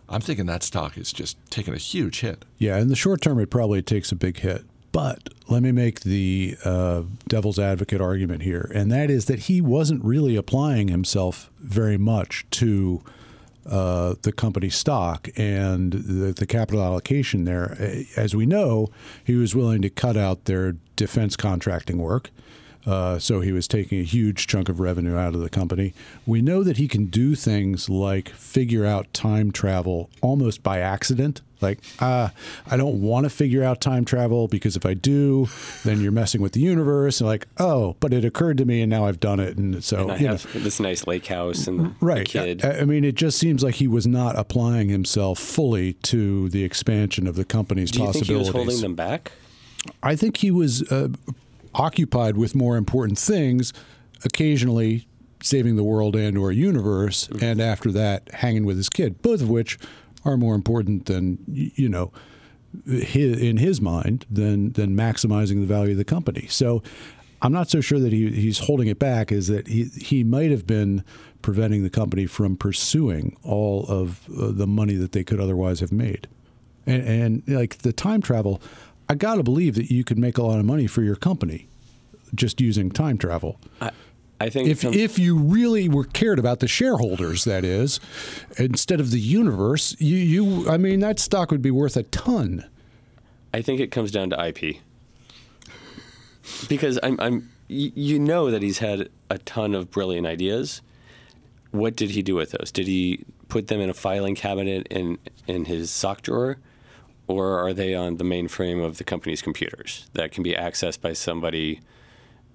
[0.09, 2.45] I'm thinking that stock is just taking a huge hit.
[2.59, 4.65] Yeah, in the short term, it probably takes a big hit.
[4.93, 9.63] But let me make the uh, devil's advocate argument here, and that is that he
[9.63, 13.03] wasn't really applying himself very much to
[13.65, 18.05] uh, the company stock and the, the, capital allocation there.
[18.17, 18.91] As we know,
[19.25, 22.31] he was willing to cut out their defense contracting work.
[22.87, 25.95] Uh, so he was taking a huge chunk of revenue out of the company.
[26.27, 31.43] We know that he can do things like figure out time travel almost by accident.
[31.61, 32.31] Like, uh,
[32.69, 35.47] I don't want to figure out time travel because if I do,
[35.85, 37.21] then you're messing with the universe.
[37.21, 39.57] And like, oh, but it occurred to me and now I've done it.
[39.57, 42.27] And so, and have know, this nice lake house and right.
[42.27, 42.65] kid.
[42.65, 46.65] I, I mean, it just seems like he was not applying himself fully to the
[46.65, 48.29] expansion of the company's do you possibilities.
[48.29, 49.31] Think he was holding them back?
[50.03, 51.09] I think he was uh,
[51.75, 53.73] occupied with more important things,
[54.25, 55.07] occasionally
[55.43, 57.45] saving the world and or universe, mm-hmm.
[57.45, 59.79] and after that, hanging with his kid, both of which
[60.25, 62.13] are more important than you know,
[62.87, 66.47] his, in his mind, than than maximizing the value of the company.
[66.49, 66.83] So.
[67.45, 69.33] I'm not so sure that he, he's holding it back.
[69.33, 71.03] Is that he he might have been
[71.43, 75.91] preventing the company from pursuing all of uh, the money that they could otherwise have
[75.91, 76.29] made,
[76.87, 78.63] and, and like the time travel.
[79.13, 81.69] I got to believe that you could make a lot of money for your company
[82.35, 83.61] just using time travel.
[83.79, 83.91] I,
[84.41, 88.01] I think if if you really were cared about the shareholders, that is,
[88.57, 92.65] instead of the universe, you you I mean that stock would be worth a ton.
[93.53, 94.79] I think it comes down to IP.
[96.71, 100.81] Because I'm I'm you know that he's had a ton of brilliant ideas.
[101.71, 102.73] What did he do with those?
[102.73, 106.57] Did he put them in a filing cabinet in in his sock drawer?
[107.39, 111.13] Or are they on the mainframe of the company's computers that can be accessed by
[111.13, 111.81] somebody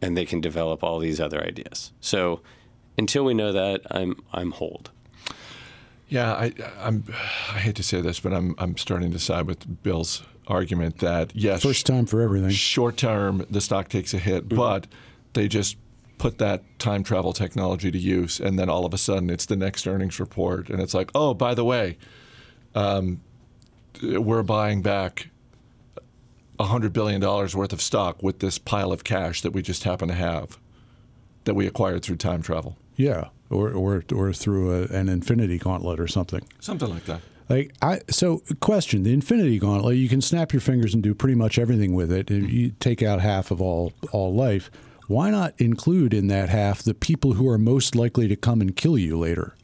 [0.01, 1.91] and they can develop all these other ideas?
[1.99, 2.41] So
[2.97, 4.91] until we know that, I'm I'm hold.
[6.09, 7.03] Yeah, I, I'm.
[7.09, 11.35] I hate to say this, but I'm I'm starting to side with Bill's argument that
[11.35, 12.49] yes, first time for everything.
[12.49, 14.57] Short term, the stock takes a hit, mm-hmm.
[14.57, 14.87] but
[15.33, 15.77] they just
[16.17, 19.55] put that time travel technology to use, and then all of a sudden, it's the
[19.55, 21.97] next earnings report, and it's like, oh, by the way,
[22.73, 23.21] um,
[24.01, 25.29] we're buying back
[26.59, 30.13] $100 billion worth of stock with this pile of cash that we just happen to
[30.13, 30.57] have
[31.43, 32.77] that we acquired through time travel.
[32.95, 36.41] Yeah, or, or, or through a, an infinity gauntlet or something.
[36.59, 37.21] Something like that.
[37.49, 41.35] Like I so question the Infinity Gauntlet you can snap your fingers and do pretty
[41.35, 42.29] much everything with it.
[42.29, 44.69] You take out half of all all life.
[45.07, 48.75] Why not include in that half the people who are most likely to come and
[48.75, 49.55] kill you later?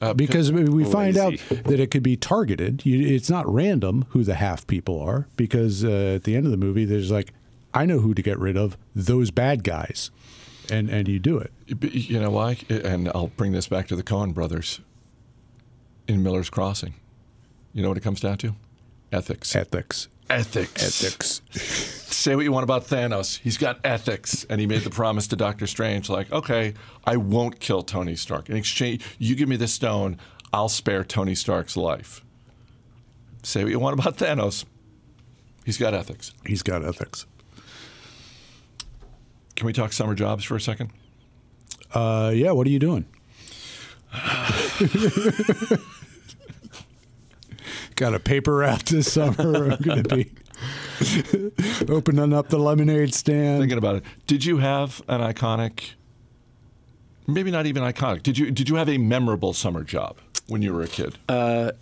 [0.00, 2.84] Uh, because, we find out that it could be targeted.
[2.84, 5.26] You, it's not random who the half people are.
[5.36, 7.32] Because uh, at the end of the movie, there's like,
[7.72, 8.76] I know who to get rid of.
[8.94, 10.10] Those bad guys,
[10.70, 11.52] and and you do it.
[11.94, 12.58] You know why?
[12.68, 14.80] And I'll bring this back to the Coen brothers.
[16.08, 16.94] In Miller's Crossing,
[17.72, 18.54] you know what it comes down to?
[19.12, 19.56] Ethics.
[19.56, 20.08] Ethics.
[20.28, 20.82] Ethics.
[21.04, 21.42] Ethics.
[22.14, 23.38] Say what you want about Thanos.
[23.38, 24.44] He's got ethics.
[24.50, 28.50] And he made the promise to Doctor Strange, like, okay, I won't kill Tony Stark.
[28.50, 30.18] In exchange, you give me the stone,
[30.52, 32.24] I'll spare Tony Stark's life.
[33.42, 34.64] Say what you want about Thanos.
[35.64, 36.32] He's got ethics.
[36.46, 37.26] He's got ethics.
[39.54, 40.90] Can we talk summer jobs for a second?
[41.94, 43.06] Uh, yeah, what are you doing?
[47.96, 49.72] got a paper route this summer.
[49.72, 50.30] I'm going to be
[51.88, 53.60] opening up the lemonade stand.
[53.60, 54.04] Thinking about it.
[54.26, 55.92] Did you have an iconic?
[57.26, 58.22] Maybe not even iconic.
[58.22, 61.18] Did you did you have a memorable summer job when you were a kid?
[61.28, 61.72] Uh,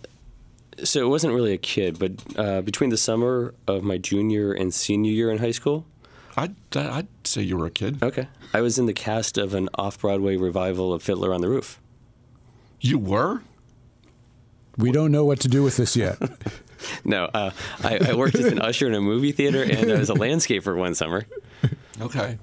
[0.83, 4.73] so it wasn't really a kid, but uh, between the summer of my junior and
[4.73, 5.85] senior year in high school,
[6.35, 8.03] I'd, I'd say you were a kid.
[8.03, 11.47] Okay, I was in the cast of an off Broadway revival of Fiddler on the
[11.47, 11.79] Roof.
[12.81, 13.41] You were?
[14.77, 16.17] We don't know what to do with this yet.
[17.05, 17.51] no, uh,
[17.83, 20.75] I, I, worked as an usher in a movie theater and I was a landscaper
[20.75, 21.25] one summer.
[22.01, 22.37] Okay.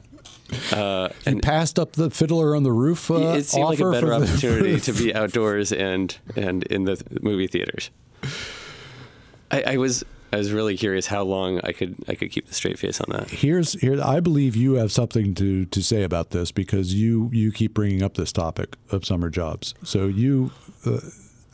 [0.73, 3.11] Uh, and passed up the fiddler on the roof.
[3.11, 7.47] Uh, it seemed like a better opportunity to be outdoors and and in the movie
[7.47, 7.91] theaters.
[9.51, 12.55] I, I was I was really curious how long I could I could keep the
[12.55, 13.31] straight face on that.
[13.31, 17.53] Here's here I believe you have something to to say about this because you you
[17.53, 19.75] keep bringing up this topic of summer jobs.
[19.85, 20.53] So you
[20.87, 21.01] uh,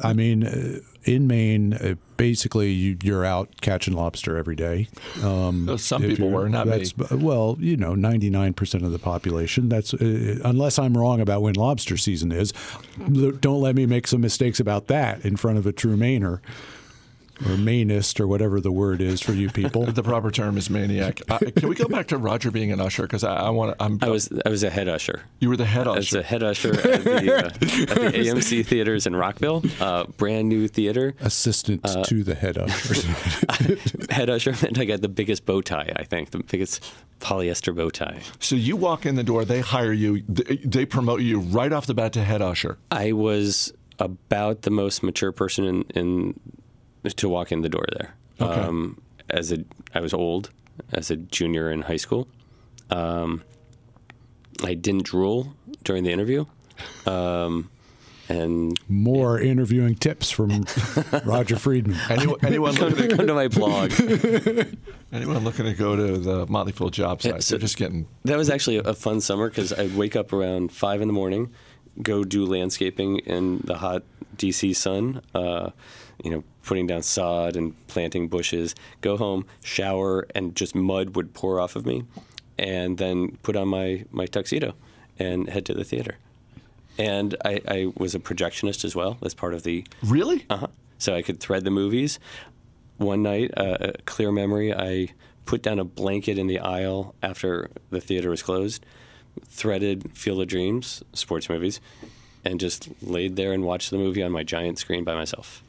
[0.00, 4.88] I mean, uh, in Maine, uh, basically you, are out catching lobster every day.
[5.22, 6.84] Um, some people were, not me.
[7.10, 9.68] Well, you know, 99% of the population.
[9.68, 12.52] That's uh, unless I'm wrong about when lobster season is.
[13.40, 16.40] Don't let me make some mistakes about that in front of a true Mainer.
[17.46, 19.86] Or manist or whatever the word is for you people.
[19.98, 21.20] The proper term is maniac.
[21.28, 23.02] Uh, can we go back to Roger being an usher?
[23.02, 23.84] Because I, I want to.
[23.84, 23.98] I'm.
[24.00, 25.22] I was I was a head usher.
[25.40, 25.98] You were the head usher.
[25.98, 26.18] As usher.
[26.20, 27.66] a head usher at the, uh, at the
[28.14, 31.14] AMC theaters in Rockville, uh, brand new theater.
[31.20, 32.94] Assistant Uh, to the head usher.
[34.10, 35.92] Head usher meant I got the biggest bow tie.
[35.96, 36.82] I think the biggest
[37.20, 38.20] polyester bow tie.
[38.38, 41.86] so you walk in the door, they hire you, they, they promote you right off
[41.86, 42.78] the bat to head usher.
[42.90, 46.40] I was about the most mature person in, in
[47.16, 48.14] to walk in the door there.
[48.40, 48.60] Okay.
[48.60, 50.50] Um, as a, I was old
[50.92, 52.28] as a junior in high school.
[52.90, 53.42] Um,
[54.64, 56.44] I didn't drool during the interview,
[57.06, 57.70] um,
[58.28, 60.66] and More interviewing tips from
[61.24, 61.96] Roger Friedman.
[62.10, 63.92] Anyone, anyone looking to come to my blog.
[65.12, 67.42] anyone looking to go to the Motley Fool job site?
[67.42, 68.06] so- They're just getting.
[68.24, 71.52] That was actually a fun summer because I'd wake up around five in the morning,
[72.02, 74.02] go do landscaping in the hot
[74.36, 75.70] DC sun, uh,
[76.24, 81.32] you know, putting down sod and planting bushes, go home, shower, and just mud would
[81.34, 82.04] pour off of me,
[82.58, 84.74] and then put on my, my tuxedo
[85.18, 86.16] and head to the theater.
[86.98, 89.18] And I, I was a projectionist as well.
[89.22, 90.44] as part of the Really?
[90.50, 90.66] uh-huh.
[90.98, 92.18] So I could thread the movies.
[92.96, 95.10] One night, uh, a clear memory, I
[95.44, 98.84] put down a blanket in the aisle after the theater was closed,
[99.46, 101.80] threaded Field of Dreams, sports movies,
[102.44, 105.62] and just laid there and watched the movie on my giant screen by myself.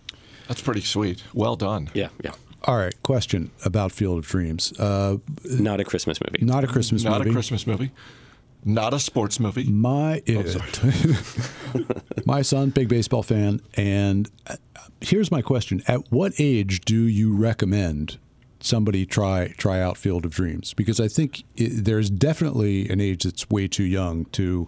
[0.49, 1.23] That's pretty sweet.
[1.33, 1.89] Well done.
[1.93, 2.31] Yeah, yeah.
[2.65, 4.77] All right, question about Field of Dreams.
[4.77, 6.45] Uh, Not a Christmas movie.
[6.45, 7.29] not a Christmas Not movie.
[7.29, 7.91] a Christmas movie.
[8.65, 9.63] Not a sports movie.
[9.63, 10.21] My
[12.25, 14.57] my son, big baseball fan, and uh,
[14.99, 18.17] here's my question: At what age do you recommend
[18.59, 20.73] somebody try try out Field of Dreams?
[20.73, 24.67] Because I think it, there's definitely an age that's way too young to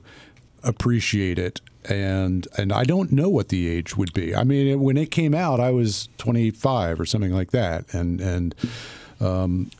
[0.64, 4.36] appreciate it, and and I don't know what the age would be.
[4.36, 8.56] I mean, when it came out, I was 25 or something like that, and and
[9.20, 9.72] um,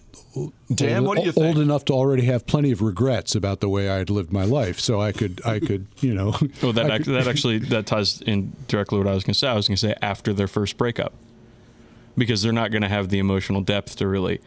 [0.74, 1.58] Dan, old, what do you old think?
[1.58, 4.80] enough to already have plenty of regrets about the way I had lived my life.
[4.80, 6.34] So I could, I could, you know.
[6.64, 9.40] Well, that I ac- that actually that ties in directly what I was going to
[9.40, 9.48] say.
[9.48, 11.14] I was going to say after their first breakup,
[12.18, 14.40] because they're not going to have the emotional depth to really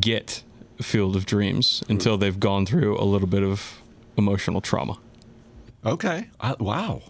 [0.00, 0.42] get
[0.82, 3.80] Field of Dreams until they've gone through a little bit of
[4.16, 4.98] emotional trauma.
[5.84, 6.28] Okay.
[6.40, 7.02] I, wow.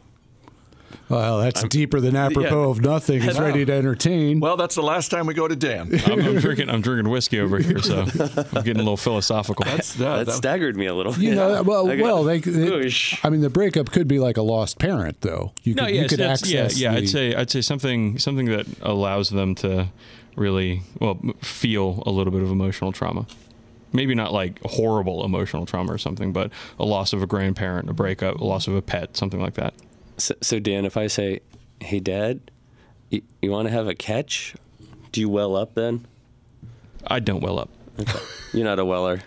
[1.09, 2.71] Well, that's deeper than apropos yeah.
[2.71, 3.21] of nothing.
[3.21, 3.45] He's Wow.
[3.47, 4.41] ready to entertain.
[4.41, 5.91] Well, that's the last time we go to Dan.
[6.07, 9.65] I'm, I'm drinking I'm drinking whiskey over here, so I'm getting a little philosophical.
[9.65, 11.13] That's, uh, That that- staggered me a little.
[11.15, 12.91] you know, well, I got- well, they, they-
[13.23, 15.53] I mean, the breakup could be like a lost parent, though.
[15.63, 16.81] You could, No, you could that's- yeah, access.
[16.81, 16.93] yeah.
[16.93, 19.89] the- I'd say I'd say something something that allows them to
[20.37, 23.27] really well feel a little bit of emotional trauma.
[23.95, 27.95] Maybe not like horrible emotional trauma or something, but a loss of a grandparent, a
[27.95, 29.73] breakup, a loss of a pet, something like that.
[30.19, 31.41] So, so Dan, if I say,
[31.81, 32.51] "Hey, Dad,
[33.11, 34.55] you, you want to have a catch?"
[35.13, 36.07] Do you well up then?
[37.07, 37.71] I don't well up.
[38.53, 39.21] You're not a weller.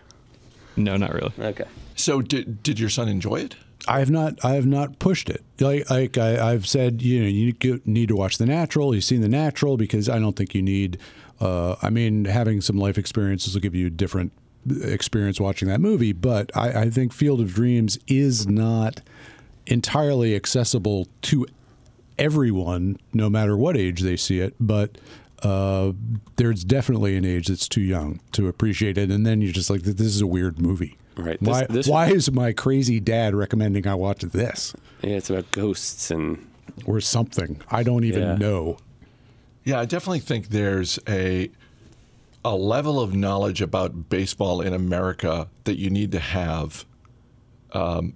[0.75, 1.31] No, not really.
[1.39, 1.65] Okay.
[1.95, 3.55] so, did, did your son enjoy it?
[3.87, 4.43] I have not.
[4.43, 5.43] I have not pushed it.
[5.59, 8.93] Like, like I, I've said, you know, you need to watch The Natural.
[8.93, 10.99] You've seen The Natural because I don't think you need.
[11.39, 14.33] Uh, I mean, having some life experiences will give you a different
[14.83, 16.13] experience watching that movie.
[16.13, 19.01] But I, I think Field of Dreams is not
[19.65, 21.45] entirely accessible to
[22.17, 24.55] everyone, no matter what age they see it.
[24.59, 24.97] But
[25.43, 25.91] uh,
[26.37, 29.81] there's definitely an age that's too young to appreciate it, and then you're just like,
[29.83, 30.97] this is a weird movie.
[31.15, 31.37] Right.
[31.39, 35.49] This- Why, this- why is my crazy dad recommending I watch this Yeah, it's about
[35.51, 36.45] ghosts and
[36.85, 37.61] or something?
[37.69, 38.35] I don't even Yeah.
[38.35, 38.77] know.
[39.63, 41.49] Yeah, I definitely think there's a
[42.47, 46.85] a level of knowledge about baseball in America that you need to have
[47.73, 48.13] um,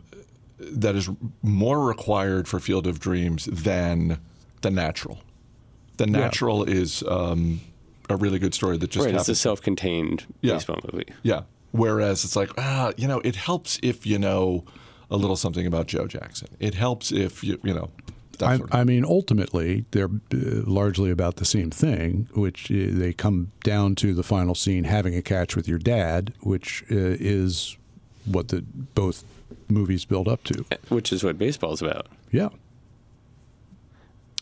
[0.58, 1.10] that is
[1.42, 4.20] more required for Field of Dreams than
[4.62, 5.20] the natural.
[5.98, 7.60] The natural is um,
[8.10, 9.14] a really good story that just right.
[9.16, 10.54] It's a self-contained Yeah.
[10.54, 11.08] baseball movie.
[11.24, 11.42] yeah.
[11.72, 14.66] Whereas it's like, ah, you know, it helps if you know
[15.10, 16.48] a little something about Joe Jackson.
[16.60, 17.90] It helps if you, you know,
[18.42, 22.76] I, sort of I mean, ultimately, they're uh, largely about the same thing, which uh,
[22.90, 26.96] they come down to the final scene having a catch with your dad, which uh,
[27.20, 27.78] is
[28.26, 28.62] what the
[28.96, 29.24] both
[29.70, 30.66] movies build up to.
[30.90, 32.08] Which is what baseball's about.
[32.32, 32.50] Yeah.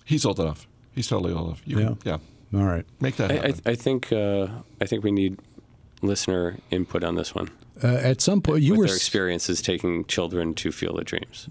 [0.05, 0.67] He's old enough.
[0.93, 1.61] He's totally old enough.
[1.65, 2.17] You can- Yeah.
[2.51, 2.59] yeah.
[2.59, 2.85] All right.
[2.99, 3.61] Make that I, happen.
[3.65, 4.47] I, I think uh,
[4.81, 5.37] I think we need
[6.01, 7.49] listener input on this one.
[7.83, 11.47] Uh, at some point, you with were their experiences taking children to Field of Dreams.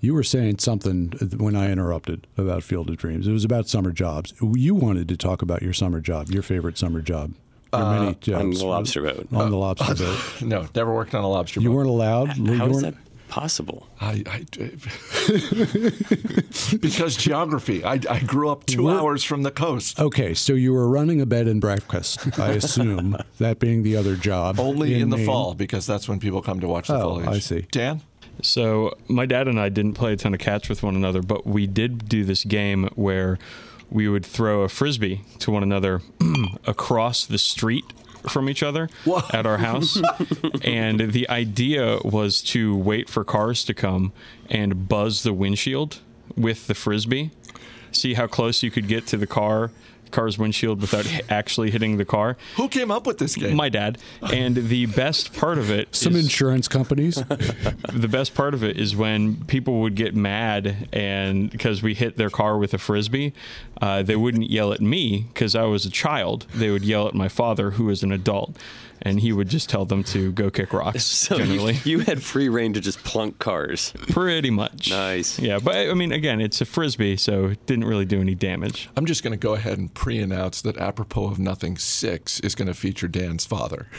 [0.00, 3.26] You were saying something when I interrupted about Field of Dreams.
[3.28, 4.32] It was about summer jobs.
[4.40, 7.32] You wanted to talk about your summer job, your favorite summer job.
[7.72, 9.28] Your uh, many On the lobster boat.
[9.32, 10.18] On the lobster boat.
[10.42, 11.72] no, never worked on a lobster You boat.
[11.72, 12.36] You weren't allowed.
[12.36, 13.28] you How is weren't, that?
[13.28, 13.86] possible?
[14.00, 14.44] I, I
[16.80, 17.84] because geography.
[17.84, 20.00] I, I grew up 2 We're- hours from the coast.
[20.00, 24.16] Okay, so you were running a bed and breakfast, I assume, that being the other
[24.16, 24.58] job.
[24.58, 25.26] Only in, the Maine.
[25.26, 27.28] fall because that's when people come to watch the Oh, foliage.
[27.28, 27.66] I see.
[27.70, 28.00] Dan,
[28.42, 31.46] So my dad and I didn't play a ton of catch with one another, but
[31.46, 33.38] we did do this game where
[33.90, 36.00] we would throw a frisbee to one another
[36.66, 37.84] across the street
[38.28, 39.22] from each other Whoa.
[39.32, 40.00] at our house.
[40.64, 44.12] and the idea was to wait for cars to come
[44.48, 46.00] and buzz the windshield
[46.36, 47.30] with the frisbee,
[47.90, 49.70] see how close you could get to the car
[50.10, 52.36] car's windshield without actually hitting the car.
[52.56, 53.56] who came up with this game?
[53.56, 53.98] My dad.
[54.32, 57.14] And the best part of it Some is- insurance companies.
[57.92, 62.16] the best part of it is when people would get mad and because we hit
[62.16, 63.32] their car with a frisbee,
[63.80, 66.46] uh, they wouldn't yell at me because I was a child.
[66.54, 68.56] They would yell at my father, who was an adult,
[69.02, 71.06] and he would just tell them to go kick rocks.
[71.30, 73.92] So generally, you, you had free reign to just plunk cars.
[74.10, 74.90] pretty much.
[74.90, 75.38] Nice.
[75.38, 78.90] Yeah, but I mean, again, it's a frisbee, so it didn't really do any damage.
[78.96, 82.66] I'm just going to go ahead and pre-announce that apropos of nothing six is going
[82.66, 83.86] to feature Dan's father.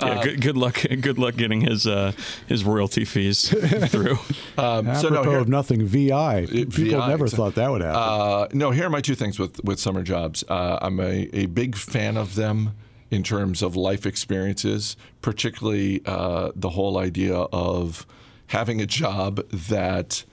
[0.00, 0.86] Yeah, good, good luck.
[1.00, 2.12] Good luck getting his uh,
[2.46, 3.48] his royalty fees
[3.88, 4.18] through.
[4.56, 6.46] Um, so Apropos no, here, of nothing, VI.
[6.46, 7.28] People VI, never exactly.
[7.30, 7.96] thought that would happen.
[7.96, 10.44] Uh, no, here are my two things with, with summer jobs.
[10.48, 12.74] Uh, I'm a, a big fan of them
[13.10, 18.06] in terms of life experiences, particularly uh, the whole idea of
[18.48, 20.24] having a job that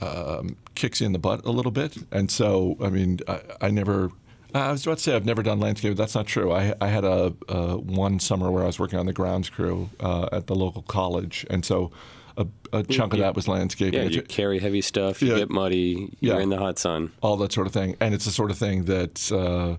[0.00, 1.96] um, kicks you in the butt a little bit.
[2.10, 4.10] And so, I mean, I, I never.
[4.54, 5.94] I was about to say I've never done landscape.
[5.96, 6.50] That's not true.
[6.52, 9.90] I, I had a, uh one summer where I was working on the grounds crew
[10.00, 11.90] uh, at the local college, and so
[12.38, 13.94] a, a chunk of that was landscaping.
[14.00, 15.38] Yeah, It's- you carry heavy stuff, you Yeah.
[15.40, 16.42] get muddy, you're Yeah.
[16.42, 17.10] in the hot sun.
[17.20, 17.96] all that sort of thing.
[18.00, 19.76] And it's the sort of thing that, uh,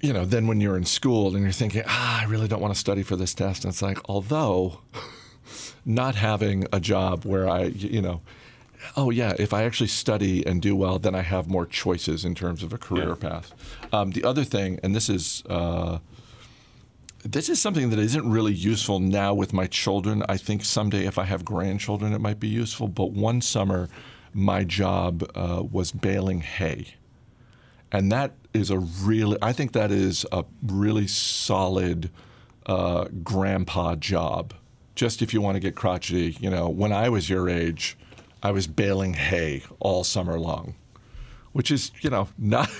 [0.00, 2.74] you know, then when you're in school and you're thinking, ah, I really don't want
[2.74, 3.64] to study for this test.
[3.64, 4.80] And it's like, although
[5.84, 8.20] not having a job where I, you know,
[8.96, 12.34] oh, yeah, if I actually study and do well, then I have more choices in
[12.34, 13.52] terms of a career path.
[13.92, 15.98] Um, the other thing, and this is, uh,
[17.24, 20.22] this is something that isn't really useful now with my children.
[20.28, 22.88] I think someday if I have grandchildren, it might be useful.
[22.88, 23.88] But one summer,
[24.32, 26.94] my job uh, was baling hay.
[27.90, 32.10] And that is a really, I think that is a really solid
[32.66, 34.54] uh, grandpa job.
[34.94, 37.96] Just if you want to get crotchety, you know, when I was your age,
[38.42, 40.74] I was baling hay all summer long,
[41.52, 42.70] which is, you know, not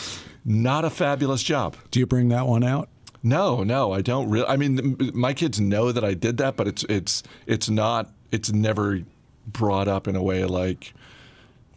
[0.44, 1.76] not a fabulous job.
[1.90, 2.88] Do you bring that one out?
[3.22, 4.46] No, no, I don't really.
[4.46, 8.10] I mean, m- my kids know that I did that, but it's it's it's not.
[8.30, 9.00] It's never
[9.46, 10.92] brought up in a way like.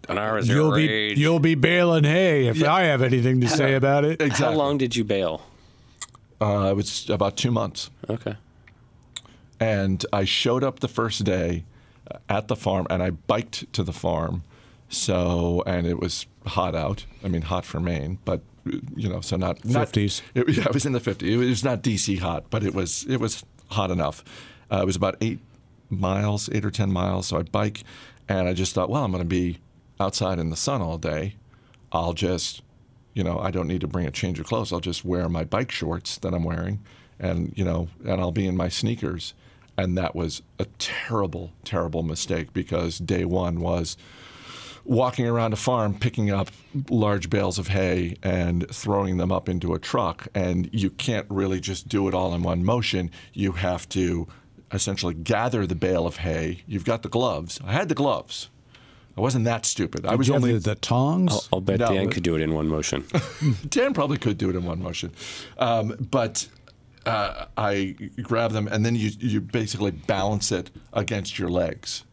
[0.08, 1.18] An hour is You'll be age.
[1.20, 4.20] you'll be baling hay if I have anything to say about it.
[4.22, 4.46] Exactly.
[4.48, 5.44] How long did you bail?
[6.42, 8.36] Uh, it was about two months, Okay.
[9.60, 11.64] and I showed up the first day
[12.28, 14.44] at the farm, and I biked to the farm.
[14.90, 17.06] So, and it was hot out.
[17.24, 18.42] I mean, hot for Maine, but
[18.96, 20.22] you know, so not not- 50s.
[20.34, 21.22] It, yeah, it was in the 50s.
[21.28, 24.24] It was not DC hot, but it was it was hot enough.
[24.72, 25.40] Uh, it was about eight
[25.90, 27.28] miles, eight or ten miles.
[27.28, 27.84] So I bike,
[28.28, 29.60] and I just thought, well, I'm going to be
[30.00, 31.36] outside in the sun all day.
[31.92, 32.62] I'll just,
[33.14, 34.72] you know, I don't need to bring a change of clothes.
[34.72, 36.80] I'll just wear my bike shorts that I'm wearing,
[37.20, 39.34] and you know, and I'll be in my sneakers.
[39.80, 43.96] And that was a terrible, terrible mistake because day one was
[44.84, 46.50] walking around a farm picking up
[46.90, 50.28] large bales of hay and throwing them up into a truck.
[50.36, 53.10] And you can't really just do it all in one motion.
[53.32, 54.28] You have to
[54.74, 56.64] essentially gather the bale of hay.
[56.68, 57.62] You've got the gloves.
[57.64, 58.50] I had the gloves.
[59.18, 60.06] I wasn't that stupid.
[60.06, 61.32] I was you have only the, the tongs.
[61.32, 63.06] I'll, I'll bet No, Dan could do it in one motion.
[63.70, 65.12] Dan probably could do it in one motion,
[65.58, 66.48] um, but
[67.06, 72.04] uh, I grab them and then you you basically balance it against your legs,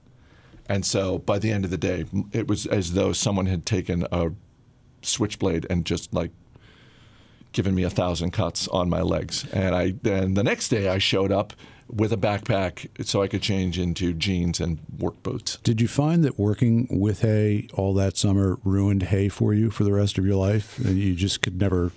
[0.69, 4.07] and so by the end of the day, it was as though someone had taken
[4.11, 4.31] a
[5.03, 6.31] switchblade and just like
[7.53, 9.47] given me a thousand cuts on my legs.
[9.53, 11.53] And I then the next day I showed up
[11.89, 15.59] with a backpack so I could change into jeans and work boots.
[15.63, 19.85] Did you find that working with hay all that summer ruined hay for you for
[19.85, 21.93] the rest of your life, and you just could never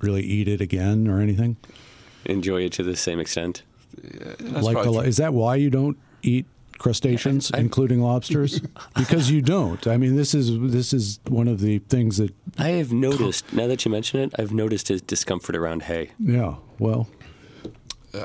[0.00, 1.56] really eat it again or anything?
[2.24, 3.62] Enjoy it to the same extent.
[4.02, 5.08] That's like, probably a, true.
[5.08, 6.46] is that why you don't eat
[6.78, 8.60] crustaceans, including lobsters?
[8.96, 9.86] because you don't.
[9.86, 12.34] I mean, this is this is one of the things that.
[12.58, 16.10] I have noticed, now that you mention it, I've noticed his discomfort around hay.
[16.18, 16.56] Yeah.
[16.78, 17.08] Well,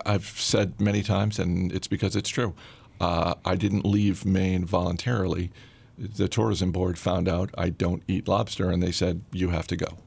[0.06, 2.54] I've said many times, and it's because it's true.
[3.00, 5.52] Uh, I didn't leave Maine voluntarily.
[5.98, 9.76] The tourism board found out I don't eat lobster, and they said you have to
[9.76, 9.98] go.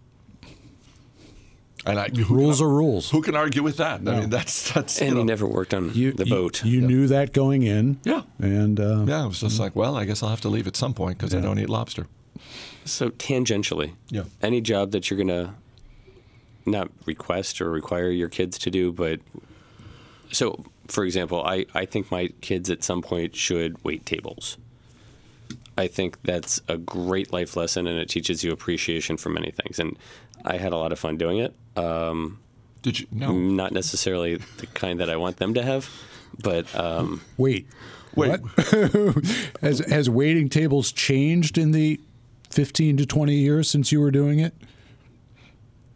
[1.87, 3.11] And I, Rules can, are rules.
[3.11, 4.01] Who can argue with that?
[4.01, 6.65] I mean, that's that's you And know, he never worked on You, the you- boat.
[6.65, 8.01] You, knew that going in.
[8.05, 8.23] Yeah.
[8.41, 10.75] And uh, Yeah, it was just like, well, I guess I'll have to leave at
[10.77, 12.07] some point because I don't eat lobster.
[12.85, 14.25] So tangentially, Yeah.
[14.43, 15.55] any job that you're gonna
[16.65, 19.21] not request or require your kids to do, but
[20.33, 24.57] so for example, I, I think my kids at some point should wait tables.
[25.79, 29.79] I think that's a great life lesson and it teaches you appreciation for many things.
[29.79, 29.99] And
[30.45, 31.55] I had a lot of fun doing it.
[31.77, 32.39] Um,
[32.83, 33.07] Did you?
[33.13, 33.33] No.
[33.33, 35.91] not necessarily the kind that I want them to have,
[36.43, 37.67] but um, wait.
[38.15, 38.41] Wait.
[38.41, 39.25] What?
[39.61, 42.01] has, has waiting tables changed in the
[42.51, 44.55] 15 to 20 years since you were doing it?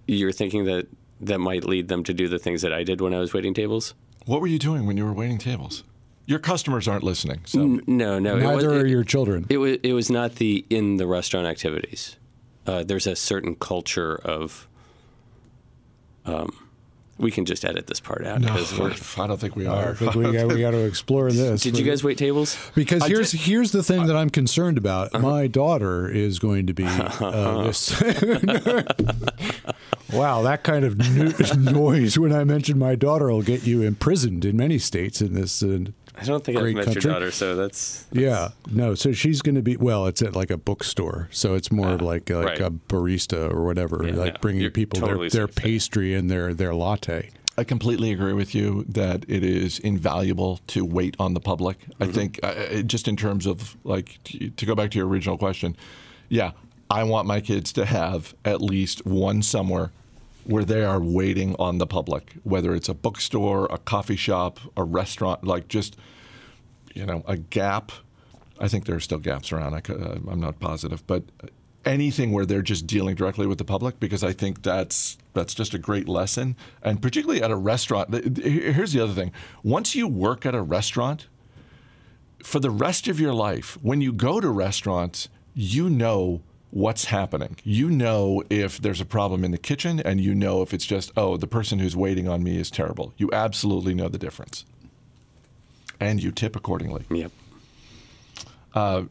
[0.07, 0.89] you're thinking that
[1.21, 3.55] that might lead them to do the things that I did when I was waiting
[3.55, 3.95] tables.
[4.27, 5.85] What were you doing when you were waiting tables?
[6.27, 8.33] Your customers aren't listening, so N- No, no.
[8.39, 9.47] it was- Neither are it- your children.
[9.49, 12.17] It was it was not the in the restaurant activities.
[12.67, 14.69] Uh, there's a certain culture of.
[16.27, 16.51] Um,
[17.19, 18.95] we can just edit this part out no, we're.
[19.19, 19.95] I don't think we I are.
[19.95, 21.63] think we got, we got to explore this.
[21.63, 22.57] Did you guys wait tables?
[22.75, 25.13] Because I here's did- here's the thing that I'm concerned about.
[25.21, 28.01] My daughter is going to be uh, this.
[30.13, 34.45] wow, that kind of no- noise when I mention my daughter will get you imprisoned
[34.45, 35.63] in many states in this.
[35.63, 35.87] Uh,
[36.19, 37.03] I don't think I've Great met country.
[37.03, 38.95] your daughter, so that's yeah, no.
[38.95, 40.07] So she's going to be well.
[40.07, 42.61] It's at like a bookstore, so it's more like like right.
[42.61, 46.53] a barista or whatever, Yeah, like no, bringing people totally their, their pastry and their
[46.53, 47.31] their latte.
[47.57, 51.79] I completely agree with you that it is invaluable to wait on the public.
[52.01, 55.07] I think, uh, uh, just in terms of like t- to go back to your
[55.07, 55.77] original question,
[56.29, 56.53] yeah,
[56.89, 59.93] I want my kids to have at least one somewhere
[60.45, 64.85] where they are waiting on the public, whether it's a bookstore, a coffee shop, a
[64.85, 65.97] restaurant, like just
[66.95, 67.93] you know a gap.
[68.59, 69.75] I think there are still gaps around.
[69.75, 71.25] I could, uh, I'm not positive, but
[71.85, 75.75] anything where they're just dealing directly with the public because I think that's that's just
[75.75, 76.57] a great lesson.
[76.83, 79.33] And particularly at a restaurant, here's the other thing:
[79.63, 81.29] once you work at a restaurant,
[82.43, 87.57] for the rest of your life, when you go to restaurants, you know what's happening.
[87.65, 91.13] You know if there's a problem in the kitchen, and you know if it's just
[91.17, 93.13] oh the person who's waiting on me is terrible.
[93.17, 94.65] You absolutely know the difference,
[95.99, 97.33] and you tip accordingly yep.
[98.75, 99.05] Uh,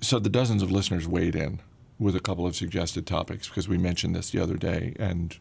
[0.00, 1.60] so the dozens of listeners weighed in
[1.98, 5.36] with a couple of suggested topics because we mentioned this the other day, and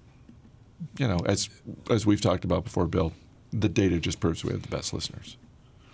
[0.97, 1.49] you know, as
[1.89, 3.13] as we've talked about before, Bill,
[3.51, 5.37] the data just proves we have the best listeners.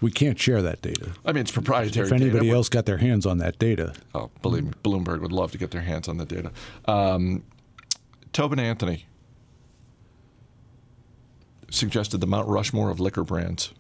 [0.04, 1.12] We can't share that data.
[1.26, 2.08] I mean, it's proprietary.
[2.08, 2.58] If anybody data.
[2.58, 5.72] else got their hands on that data, oh, believe me, Bloomberg would love to get
[5.72, 6.52] their hands on the data.
[6.84, 7.42] Um,
[8.34, 9.06] Tobin Anthony
[11.70, 13.74] suggested the Mount Rushmore of liquor brands.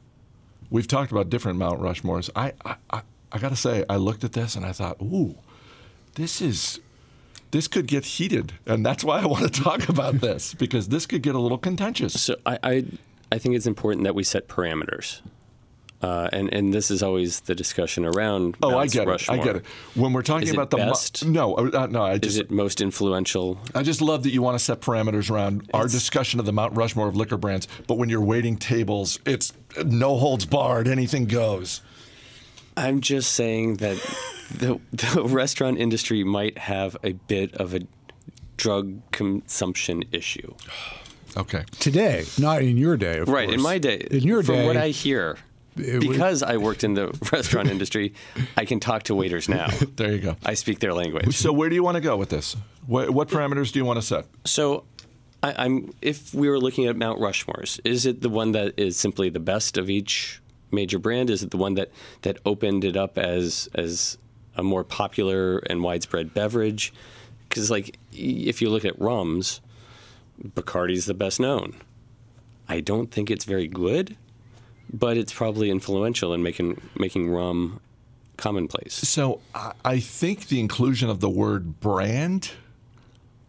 [0.69, 2.29] We've talked about different Mount Rushmores.
[2.37, 3.01] I, I, I,
[3.33, 5.35] I got to say, I looked at this and I thought, ooh,
[6.15, 6.79] this is
[7.51, 11.05] this could get heated, and that's why I want to talk about this because this
[11.05, 12.21] could get a little contentious.
[12.21, 12.85] So I, I,
[13.29, 15.19] I think it's important that we set parameters.
[16.03, 18.57] Uh, and, and this is always the discussion around.
[18.61, 19.07] Oh, I Mounts get it.
[19.07, 19.43] I Rushmore.
[19.45, 19.65] get it.
[19.95, 21.25] When we're talking Is it about the mo- best?
[21.25, 23.57] no, uh, no, I Is it most influential?
[23.73, 26.75] I just love that you want to set parameters around our discussion of the Mount
[26.75, 27.69] Rushmore of liquor brands.
[27.87, 29.53] But when you're waiting tables, it's
[29.85, 31.79] no holds barred, anything goes.
[32.75, 33.97] I'm just saying that
[34.53, 37.79] the, the restaurant industry might have a bit of a
[38.57, 40.53] drug consumption issue.
[41.35, 41.63] Okay.
[41.79, 43.45] today, not in your day, of Right.
[43.47, 43.55] course.
[43.55, 45.37] In my day, in your from day, what I hear,
[45.77, 48.13] It would- because I worked in the restaurant industry,
[48.57, 49.67] I can talk to waiters now.
[49.95, 50.35] There you go.
[50.45, 51.35] I speak their language.
[51.37, 52.55] So where do you want to go with this?
[52.87, 54.25] What, what parameters do you want to set?
[54.45, 54.83] So,
[55.41, 58.97] I, I'm if we were looking at Mount Rushmore's, is it the one that is
[58.97, 61.29] simply the best of each major brand?
[61.29, 64.17] Is it the one that that opened it up as as
[64.55, 66.93] a more popular and widespread beverage?
[67.49, 69.59] Because like if you look at rums,
[70.43, 71.75] Bacardi's the best known.
[72.67, 74.15] I don't think it's very good,
[74.93, 77.79] but it's probably influential in making making rum
[78.37, 78.93] commonplace.
[78.93, 79.41] So
[79.83, 82.51] I, think the inclusion of the word brand,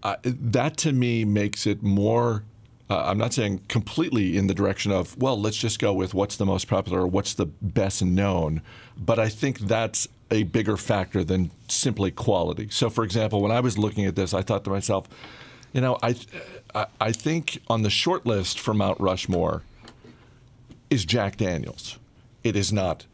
[0.03, 2.45] uh, that to me makes it more.
[2.91, 6.37] Uh, I'm not saying completely in the direction of well, let's just go with what's
[6.37, 8.63] the most popular or what's the best known,
[8.97, 12.69] but I think that's a bigger factor than simply quality.
[12.71, 15.09] So, for example, when I was looking at this, I thought to myself,
[15.73, 16.15] you know, I
[16.75, 19.63] I, I think on the short list for Mount Rushmore
[20.95, 21.99] is Jack Daniels.
[22.45, 23.07] It is not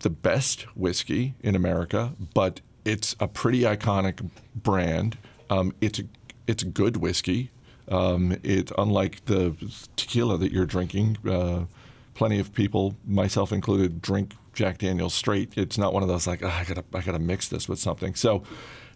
[0.00, 5.16] the best whiskey in America, but it's a pretty iconic brand.
[5.50, 6.02] Um, it's a,
[6.48, 7.50] it's good whiskey.
[7.88, 9.54] Um, it unlike the
[9.94, 11.66] tequila that you're drinking, uh,
[12.14, 15.56] plenty of people, myself included, drink Jack Daniel's straight.
[15.56, 18.16] It's not one of those like "Ah, I gotta I gotta mix this with something.
[18.16, 18.42] So,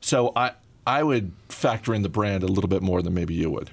[0.00, 0.52] so I
[0.84, 3.70] I would factor in the brand a little bit more than maybe you would.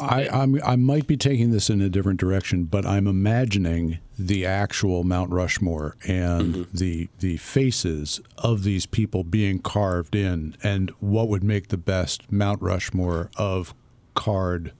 [0.00, 4.44] I, I'm, I might be taking this in a different direction, but I'm imagining the
[4.46, 6.76] actual Mount Rushmore and Mm-hmm.
[6.76, 12.30] the the faces of these people being carved in, and what would make the best
[12.32, 13.74] Mount Rushmore of
[14.14, 14.72] card,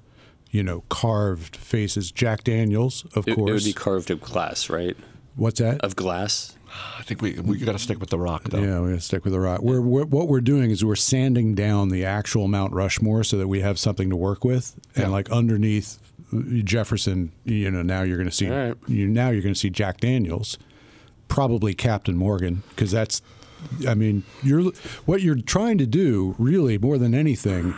[0.51, 2.11] you know, carved faces.
[2.11, 3.51] Jack Daniels, of It, it course.
[3.53, 4.97] would be carved of glass, right?
[5.37, 5.81] What's that?
[5.83, 6.57] Of glass.
[6.99, 8.61] I think we we got to stick with the rock though.
[8.61, 9.61] Yeah, we're gonna stick with the rock.
[9.63, 13.49] We're, we're, what we're doing is we're sanding down the actual Mount Rushmore so that
[13.49, 15.09] we have something to work with, and Yeah.
[15.11, 15.99] like underneath
[16.33, 18.77] uh, Jefferson, you know, now you're going to see All right.
[18.87, 20.59] you now you're going to see Jack Daniels,
[21.29, 23.21] probably Captain Morgan, because that's,
[23.89, 24.71] I mean, you're
[25.07, 27.75] what you're trying to do really more than anything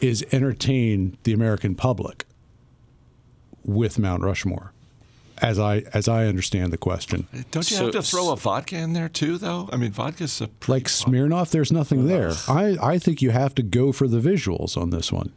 [0.00, 2.26] is entertain the American public
[3.64, 4.72] with Mount Rushmore,
[5.42, 7.26] as I as I understand the question.
[7.50, 9.68] Don't you So- have to throw a vodka in there too, though?
[9.72, 12.32] I mean, vodka's a pretty like Smirnoff, there's nothing there.
[12.48, 15.32] I, I think you have to go for the visuals on this one.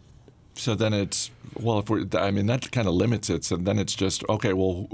[0.56, 1.30] So then it's
[1.60, 3.44] well, if we're I mean that kind of limits it.
[3.44, 4.54] So then it's just okay.
[4.54, 4.88] Well,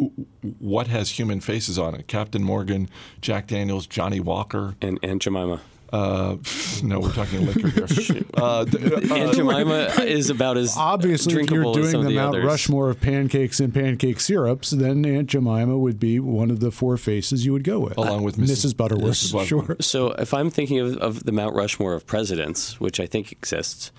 [0.59, 2.07] what has human faces on it?
[2.07, 2.89] Captain Morgan,
[3.21, 4.75] Jack Daniels, Johnnie Walker.
[4.81, 5.61] And Aunt Jemima.
[5.93, 6.37] Uh,
[6.83, 8.23] no, we're talking liquor here.
[8.33, 12.09] Uh, uh, Aunt Jemima is about as Obviously, if you're drinkable as some doing the
[12.09, 12.45] the Mount others.
[12.45, 16.97] Rushmore of pancakes and pancake syrups, then Aunt Jemima would be one of the four
[16.97, 18.65] faces you would go with, Along with Mrs.
[18.65, 18.77] Mrs.
[18.77, 19.13] Butterworth.
[19.13, 19.33] Mrs.
[19.33, 19.67] Butterworth.
[19.67, 19.75] Sure.
[19.81, 23.91] So if I'm thinking of, of the Mount Rushmore of presidents, which I think exists,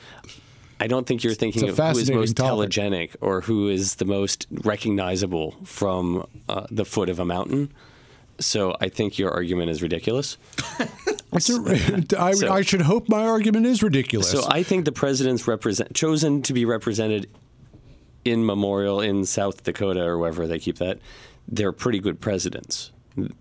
[0.80, 2.70] I don't think you're thinking of who is most topic.
[2.70, 7.72] telegenic or who is the most recognizable from uh, the foot of a mountain.
[8.40, 10.36] So I think your argument is ridiculous.
[12.34, 14.30] So- I should hope my argument is ridiculous.
[14.30, 17.28] So I think the presidents represent chosen to be represented
[18.24, 20.98] in Memorial in South Dakota or wherever they keep that.
[21.46, 22.90] They're pretty good presidents,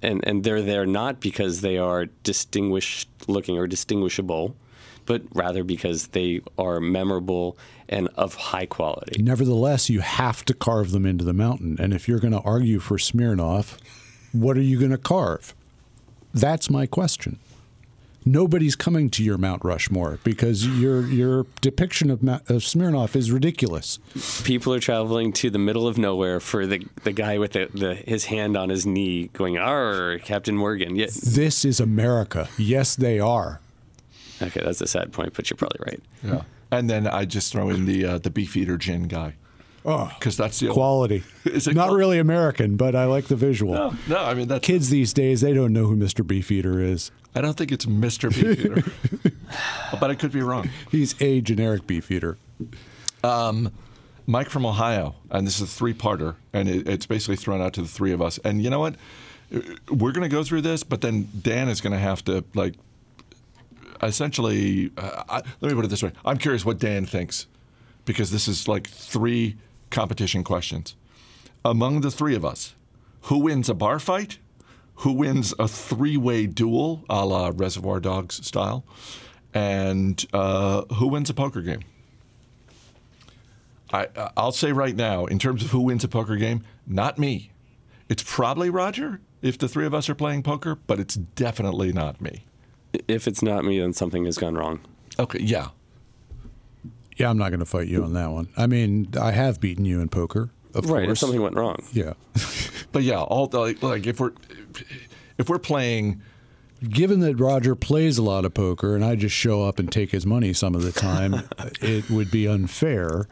[0.02, 4.56] and and they're there not because they are distinguished looking or distinguishable,
[5.06, 9.22] but rather because they are memorable and of high quality.
[9.24, 11.78] Nevertheless, you have to carve them into the mountain.
[11.80, 13.78] And if you're going to argue for Smirnoff,
[14.34, 15.54] what are you going to carve?
[16.34, 17.40] That's my question.
[18.26, 23.32] Nobody's coming to your Mount Rushmore because your your depiction of, Ma- of Smirnoff is
[23.32, 24.00] ridiculous.
[24.44, 27.96] People are traveling to the middle of nowhere for the the guy with the, the
[27.96, 32.48] his hand on his knee going, "Arr, Captain Morgan." Yeah, This is America.
[32.58, 33.60] Yes, they are.
[34.42, 36.02] okay, that's a sad point, but you're probably right.
[36.24, 36.42] yeah.
[36.72, 39.36] And then I just throw in the uh, the beefeater gin guy.
[39.86, 41.24] Oh, because that's the quality.
[41.46, 43.74] Is it Not really American, but I like the visual.
[43.74, 44.66] No, no, I mean that's.
[44.66, 46.26] Kids these days, they don't know who Mr.
[46.26, 47.12] Beefeater is.
[47.36, 48.30] I don't think it's Mr.
[48.30, 48.84] Beefeater,
[50.00, 50.70] but I could be wrong.
[50.90, 52.38] He's a generic Beefeater.
[54.26, 57.82] Mike from Ohio, and this is a three-parter, and it, it's basically thrown out to
[57.82, 58.40] the three of us.
[58.46, 58.96] And you know what?
[59.90, 62.76] We're going to go through this, but then Dan is going to have to like
[64.02, 64.92] essentially.
[64.98, 67.48] Uh, I, let me put it this way: I'm curious what Dan thinks,
[68.06, 69.58] because this is like three
[69.94, 70.96] competition questions.
[71.64, 72.76] Among the three of us,
[73.22, 74.40] who wins a bar fight?
[74.98, 78.84] Who wins a three-way duel, a la Reservoir Dogs style?
[79.54, 81.84] And uh, who wins a poker game?
[83.92, 87.52] I, I'll say right now, in terms of who wins a poker game, not me.
[88.10, 92.20] It's probably Roger if the three of us are playing poker, but it's definitely not
[92.20, 92.46] me.
[93.08, 94.82] If it's not me, then something has gone wrong.
[95.20, 95.70] Okay, yeah.
[97.18, 98.50] Yeah, I'm not going to fight you on that one.
[98.58, 101.84] I mean, I have beaten you in poker, of Right, if something went wrong.
[101.92, 102.14] Yeah.
[102.92, 104.34] But yeah, all the, like, like if we're
[105.40, 106.22] if we're playing
[106.88, 110.12] Given that Roger plays a lot of poker and I just show up and take
[110.12, 111.48] his money some of the time,
[111.82, 113.28] it would be unfair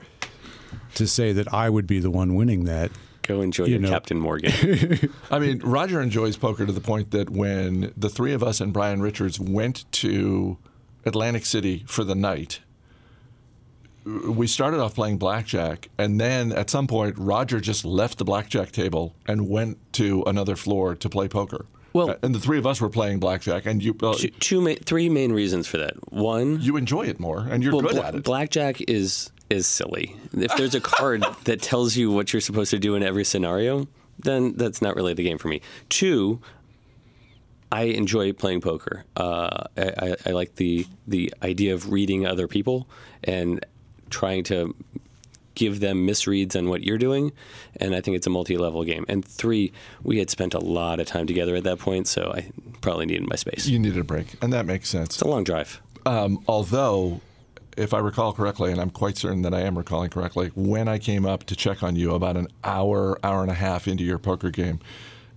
[0.95, 2.91] to say that I would be the one winning that.
[3.23, 3.89] Go enjoy You your know.
[3.89, 4.51] Captain Morgan.
[5.31, 8.71] I mean, Roger enjoys poker to the point that when the three of us and
[8.71, 10.57] Brian Richards went to
[11.05, 12.61] Atlantic City for the night,
[14.05, 18.71] we started off playing blackjack, and then at some point, Roger just left the blackjack
[18.71, 21.65] table and went to another floor to play poker.
[21.93, 24.61] Well- Uh, and the three of us were playing blackjack, and you uh, two, two
[24.61, 25.93] ma- three main reasons for that.
[26.11, 28.23] One, you enjoy it more, and you're well, good bla- at it.
[28.23, 30.15] blackjack is is silly.
[30.33, 33.87] If there's a card that tells you what you're supposed to do in every scenario,
[34.17, 35.59] then that's not really the game for me.
[35.89, 36.39] Two,
[37.71, 39.03] I enjoy playing poker.
[39.17, 42.87] Uh, I, I, I like the the idea of reading other people
[43.23, 43.65] and
[44.11, 44.75] trying to
[45.55, 47.31] give them misreads on what you're doing,
[47.77, 49.05] and I think it's a multi-level game.
[49.07, 49.71] And three,
[50.03, 52.51] we had spent a lot of time together at that point, so I
[52.81, 53.67] probably needed my space.
[53.67, 55.15] you needed a break, and that makes sense.
[55.15, 55.81] It's a long drive.
[56.05, 57.21] Um, although,
[57.77, 60.97] if I recall correctly, and I'm quite certain that I am recalling correctly, when I
[60.97, 64.17] came up to check on you about an hour, hour and a half into your
[64.17, 64.79] poker game,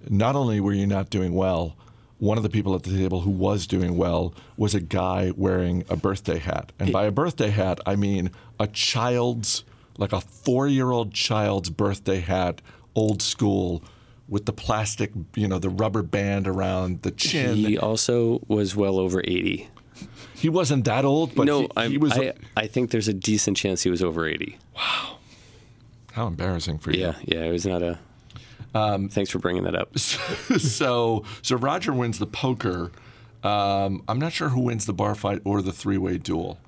[0.08, 1.76] not only were you not doing well,
[2.18, 5.84] one of the people at the table who was doing well was a guy wearing
[5.88, 6.72] a birthday hat.
[6.78, 9.64] And by a birthday hat, I mean a child's
[9.98, 12.60] like a four-year-old child's birthday hat,
[12.94, 13.82] old school,
[14.28, 17.56] with the plastic, you know, the rubber band around the chin.
[17.56, 19.68] He also was well over 80.
[20.34, 22.12] He wasn't that old, but no, he, he was.
[22.12, 24.58] I, I think there's a decent chance he was over 80.
[24.74, 25.18] Wow.
[26.12, 27.00] how embarrassing for you.
[27.00, 27.98] Yeah, yeah, it was not a.
[28.74, 29.96] Um, thanks for bringing that up.
[29.98, 32.90] so so Roger wins the poker.
[33.42, 36.58] Um, I'm not sure who wins the bar fight or the three-way duel.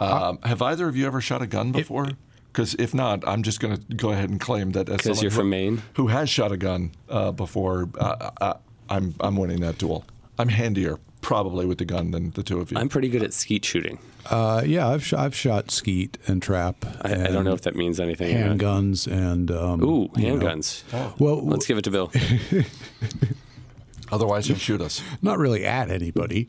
[0.00, 2.08] Um, have either of you ever shot a gun before?
[2.52, 5.30] Because if not, I'm just going to go ahead and claim that as someone you're
[5.30, 5.82] who- from Maine?
[5.94, 8.54] who has shot a gun uh, before, uh, uh,
[8.88, 10.04] I'm I'm winning that duel.
[10.38, 12.78] I'm handier probably with the gun than the two of you.
[12.78, 13.98] I'm pretty good at skeet shooting.
[14.26, 16.84] Uh, yeah, I've sh- I've shot skeet and trap.
[17.02, 18.36] I, I don't know if that means anything.
[18.36, 20.44] or handguns and um, Ooh, you know.
[20.44, 20.82] handguns.
[21.18, 22.12] Well, Let's give it to Bill.
[24.12, 25.02] Otherwise, he'll shoot us.
[25.22, 26.48] not really at anybody.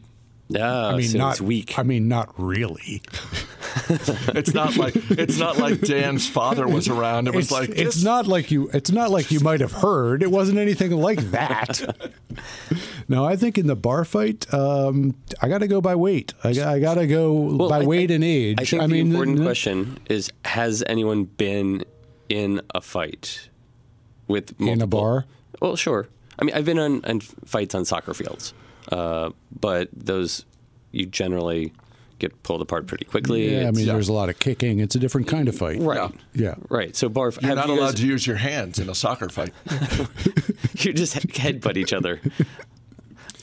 [0.57, 1.77] Ah, I mean, so not it's weak.
[1.77, 3.01] I mean, not really.
[3.89, 7.27] It's not like it's not like Dan's father was around.
[7.27, 8.67] It was It's, like it's just- not like you.
[8.73, 10.23] It's not like you might have heard.
[10.23, 11.81] It wasn't anything like that.
[13.07, 16.33] no, I think in the bar fight, um, I got to go by weight.
[16.43, 18.57] I, got- I got to go Well, by I weight think- and age.
[18.59, 21.83] I think I the mean, important the- question is: Has anyone been
[22.27, 23.49] in a fight
[24.27, 25.25] with multiple, in a bar.
[25.61, 26.07] Well, sure.
[26.39, 28.53] I mean, I've been on, on fights on soccer fields,
[28.89, 29.29] uh,
[29.59, 30.45] but those
[30.91, 31.71] you generally
[32.17, 33.53] get pulled apart pretty quickly.
[33.55, 33.93] Yeah, I mean, Yeah.
[33.93, 34.79] there's a lot of kicking.
[34.81, 35.79] It's a different kind of fight.
[35.79, 36.55] right, Yeah.
[36.67, 36.93] right.
[36.95, 37.31] So bar.
[37.41, 39.53] You're not you allowed guys- to use your hands in a soccer fight.
[40.79, 42.21] You just headbutt each other.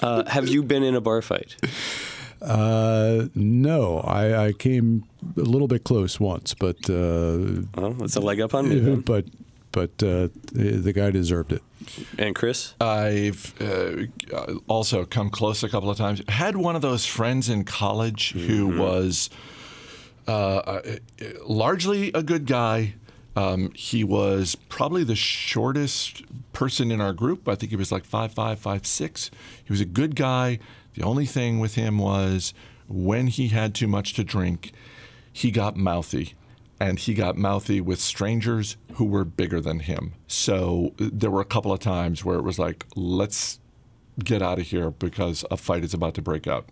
[0.01, 1.55] Uh, have you been in a bar fight?
[2.40, 5.05] Uh, no, I, I came
[5.36, 8.78] a little bit close once, but uh, Well, that's a leg up on me.
[8.80, 9.01] then.
[9.01, 9.26] but
[9.72, 11.62] but uh, the, the guy deserved it.
[12.18, 14.07] And Chris, I've uh,
[14.66, 16.22] also come close a couple of times.
[16.28, 19.30] Had one of those friends in college who was
[20.28, 20.82] uh, uh,
[21.45, 22.95] largely a good guy.
[23.37, 26.22] Um, he was probably the shortest
[26.53, 27.49] person in our group.
[27.49, 29.30] I think he was like five five, five six.
[29.64, 30.59] He was a good guy.
[30.95, 32.55] The only thing with him was
[32.89, 34.72] when he had too much to drink,
[35.32, 36.34] he got mouthy.
[36.79, 40.12] And he got mouthy with strangers who were bigger than him.
[40.27, 43.61] So there were a couple of times where it was like, let's
[44.22, 46.68] get out of here because a fight is about to break out.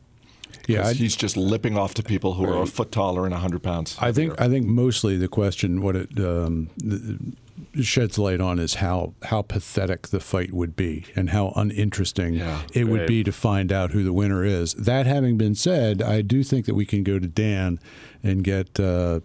[0.67, 3.33] Yeah, 'Cause I- he's just lipping off to people who are a foot taller and
[3.35, 3.97] 100 pounds.
[4.01, 6.69] I think I think mostly the question what it um,
[7.81, 12.63] sheds light on is how how pathetic the fight would be and how uninteresting Yeah.
[12.73, 14.75] it would be to find out who the winner is.
[14.75, 17.79] That having been said, I do think that we can go to Dan
[18.23, 19.21] and get uh,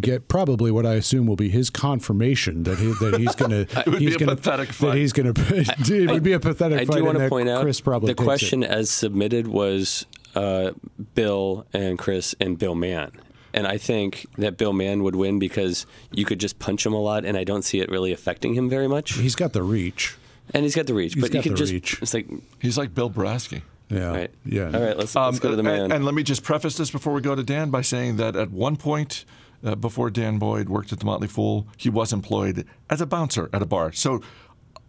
[0.00, 3.98] get probably what I assume will be his confirmation that he, that he's going to
[3.98, 6.96] he's gonna, pathetic that he's going to it would be a pathetic I fight.
[6.98, 8.24] do want to point out Chris probably the takes it.
[8.24, 10.06] question as submitted was
[10.38, 10.72] uh,
[11.14, 13.10] Bill and Chris and Bill Mann.
[13.52, 17.00] And I think that Bill Mann would win because you could just punch him a
[17.00, 19.14] lot, and I don't see it really affecting him very much.
[19.14, 20.16] He's got the reach.
[20.54, 21.98] And he's got the reach, He's but you got can the just reach.
[22.02, 22.26] it's like
[22.60, 23.62] he's like Bill Brasky.
[23.90, 24.66] Yeah, right, yeah.
[24.72, 25.92] All right, let's, Um, let's go to the and- man.
[25.92, 28.50] And, let me just preface this before we go to Dan by saying that at
[28.50, 29.24] one point,
[29.64, 33.48] uh, before Dan Boyd worked at the Motley Fool, he was employed as a bouncer
[33.52, 33.92] at a bar.
[33.92, 34.20] So,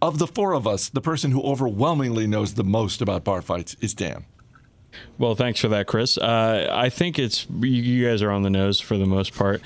[0.02, 3.76] of the four of us, the person who overwhelmingly knows the most about bar fights
[3.82, 4.26] is Dan.
[5.18, 6.18] Well, thanks for that, Chris.
[6.18, 9.62] Uh, I think it's you, guys are on the nose for the most part.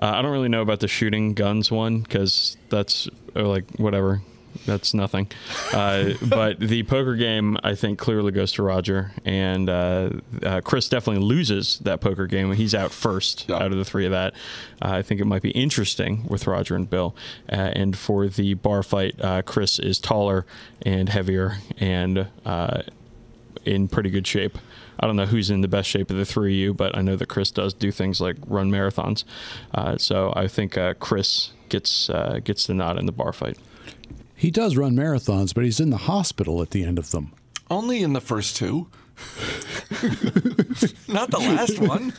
[0.00, 4.22] Uh, I don't really know about the shooting guns one because that's uh, like whatever.
[4.66, 5.28] That's nothing.
[5.72, 10.10] Uh, but the poker game, I think, clearly goes to Roger, and uh,
[10.42, 12.52] uh, Chris definitely loses that poker game.
[12.52, 13.56] He's out first Yeah.
[13.56, 14.34] out of the three of that.
[14.82, 17.14] Uh, I think it might be interesting with Roger and Bill.
[17.50, 20.44] Uh, and for the bar fight, uh, Chris is taller
[20.82, 22.82] and heavier and uh,
[23.68, 24.58] in pretty good shape.
[25.00, 27.02] I don't know who's in the best shape of the three of you, but I
[27.02, 29.24] know that Chris does do things like run marathons.
[29.74, 33.58] Uh, so I think uh, Chris gets uh, gets the nod in the bar fight.
[34.34, 37.32] He does run marathons, but he's in the hospital at the end of them.
[37.70, 38.88] Only in the first two,
[41.08, 42.12] not the last one.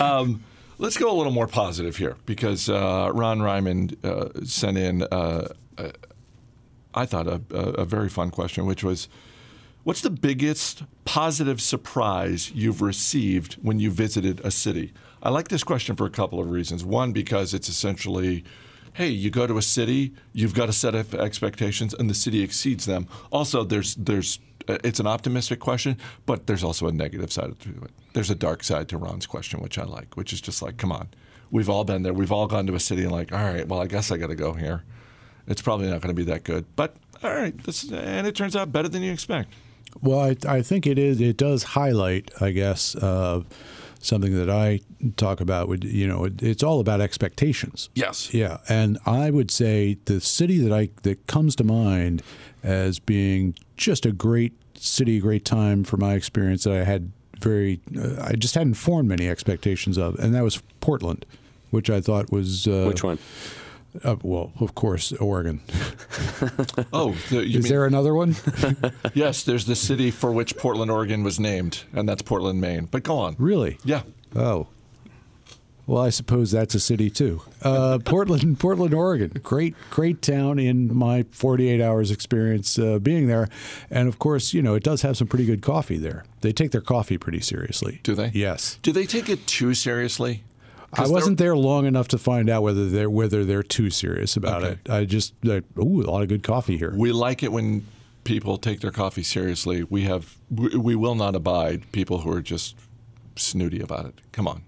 [0.00, 0.42] Um,
[0.78, 5.48] let's go a little more positive here because uh, Ron Ryman uh, sent in, uh,
[5.78, 5.90] uh,
[6.94, 9.08] I thought, a, a, a very fun question, which was
[9.82, 14.92] What's the biggest positive surprise you've received when you visited a city?
[15.22, 16.84] I like this question for a couple of reasons.
[16.84, 18.44] One, because it's essentially,
[18.92, 22.42] hey, you go to a city, you've got a set of expectations, and the city
[22.42, 23.08] exceeds them.
[23.32, 27.70] Also, there's there's uh, it's an optimistic question, but there's also a negative side to
[27.70, 27.90] it.
[28.12, 30.92] There's a dark side to Ron's question, which I like, which is just like, come
[30.92, 31.08] on,
[31.50, 32.12] we've all been there.
[32.12, 34.26] We've all gone to a city and like, all right, well, I guess I got
[34.26, 34.84] to go here.
[35.46, 38.54] It's probably not going to be that good, but all right, this and it turns
[38.54, 39.54] out better than you expect.
[40.02, 41.20] Well, I, I think it is.
[41.20, 43.42] It does highlight, I guess, uh,
[44.00, 44.80] something that I
[45.16, 47.90] talk about would you know it, it's all about expectations.
[47.94, 48.32] Yes.
[48.32, 52.22] Yeah, and I would say the city that I that comes to mind
[52.62, 57.12] as being just a great city, a great time for my experience that I had
[57.38, 61.26] very uh, I just hadn't formed many expectations of, and that was Portland,
[61.70, 63.18] which I thought was uh, Which one?
[64.04, 65.60] Uh, well, of course, Oregon.
[66.92, 68.34] Oh, the, you Is mean, there another one?
[69.14, 72.86] yes, there's the city for which Portland, Oregon was named, and that's Portland, Maine.
[72.90, 73.36] But go on.
[73.38, 73.78] really?
[73.84, 74.02] Yeah.
[74.34, 74.66] Oh.
[75.86, 77.42] Well, I suppose that's a city too.
[77.62, 79.32] Uh, Portland, Portland, Oregon.
[79.42, 83.48] Great, great town in my 48 hours experience uh, being there.
[83.90, 86.24] And of course, you know, it does have some pretty good coffee there.
[86.42, 88.00] They take their coffee pretty seriously.
[88.04, 88.30] Do they?
[88.34, 88.78] Yes.
[88.82, 90.42] Do they take it too seriously?
[90.92, 94.64] I wasn't there long enough to find out whether they're whether they're too serious about
[94.64, 94.78] Okay.
[94.84, 94.90] it.
[94.90, 96.92] I just, like, ooh, a lot of good coffee here.
[96.96, 97.86] We like it when
[98.24, 99.84] people take their coffee seriously.
[99.84, 102.76] We have we, we will not abide people who are just
[103.36, 104.20] snooty about it.
[104.32, 104.62] Come on.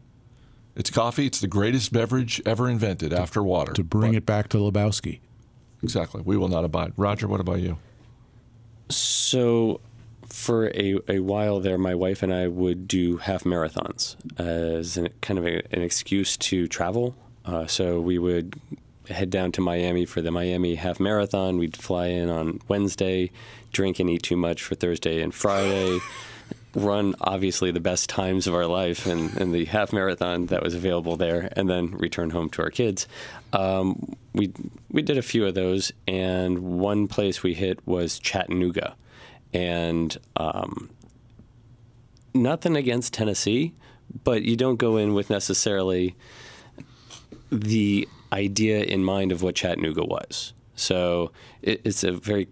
[0.76, 1.26] It's coffee.
[1.26, 3.72] It's the greatest beverage ever invented after water.
[3.72, 5.18] to bring it back to Lebowski.
[5.82, 6.22] Exactly.
[6.24, 6.92] We will not abide.
[6.96, 7.76] Roger, what about you?
[8.88, 9.80] So,
[10.32, 15.08] for a, a while there, my wife and I would do half marathons as an,
[15.20, 17.14] kind of a, an excuse to travel.
[17.44, 18.58] Uh, so, we would
[19.08, 21.58] head down to Miami for the Miami half marathon.
[21.58, 23.30] We'd fly in on Wednesday,
[23.72, 25.98] drink and eat too much for Thursday and Friday.
[26.74, 30.74] Run obviously the best times of our life in, in the half marathon that was
[30.74, 33.06] available there, and then return home to our kids.
[33.52, 34.52] Um, we
[34.90, 38.94] we did a few of those, and one place we hit was Chattanooga,
[39.52, 40.90] and um,
[42.34, 43.72] nothing against Tennessee,
[44.24, 46.14] but you don't go in with necessarily
[47.50, 50.54] the idea in mind of what Chattanooga was.
[50.74, 52.48] So it, it's a very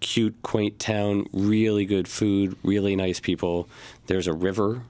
[0.00, 3.68] cute, quaint town, really good food, really nice people.
[4.06, 4.82] There's a river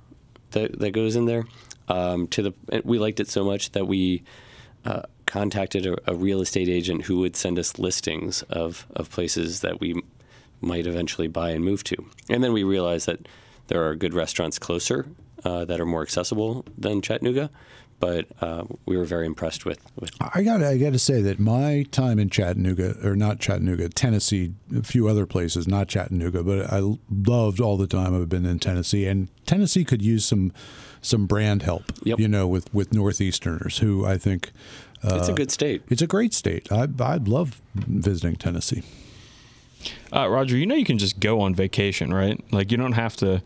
[0.53, 1.45] that, that goes in there.
[1.89, 4.23] Um, to the we liked it so much that we
[4.85, 9.61] uh, contacted a, a real estate agent who would send us listings of, of places
[9.61, 10.01] that we
[10.63, 11.97] might eventually buy and move to.
[12.31, 13.29] And then we realized that
[13.69, 15.07] there are good restaurants closer
[15.45, 17.51] uh, that are more accessible than Chattanooga.
[18.01, 21.39] But uh, we were very impressed with, with I got I got to say that
[21.39, 26.73] my time in Chattanooga, or not Chattanooga, Tennessee, a few other places, not Chattanooga, but
[26.73, 30.53] I loved all the time I've been in Tennessee, and Tennessee could use some
[31.01, 32.19] some brand help, Yep.
[32.19, 34.51] you know, with with Northeasterners who I think
[35.05, 35.83] it's a good state.
[35.89, 36.73] it's a great state.
[36.73, 38.83] I I love visiting Tennessee.
[40.15, 42.39] Uh, Roger, you know you can just go on vacation, right?
[42.53, 43.43] Like you don't have to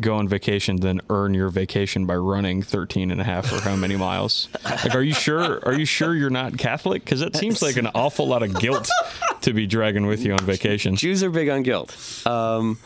[0.00, 3.76] go on vacation then earn your vacation by running 13 and a half or how
[3.76, 4.48] many miles.
[4.64, 7.04] Like are you sure are you sure you're not Catholic?
[7.04, 8.90] Cuz that seems like an awful lot of guilt
[9.42, 10.96] to be dragging with you on vacation.
[10.96, 11.94] Jews are big on guilt.
[12.26, 12.78] Um,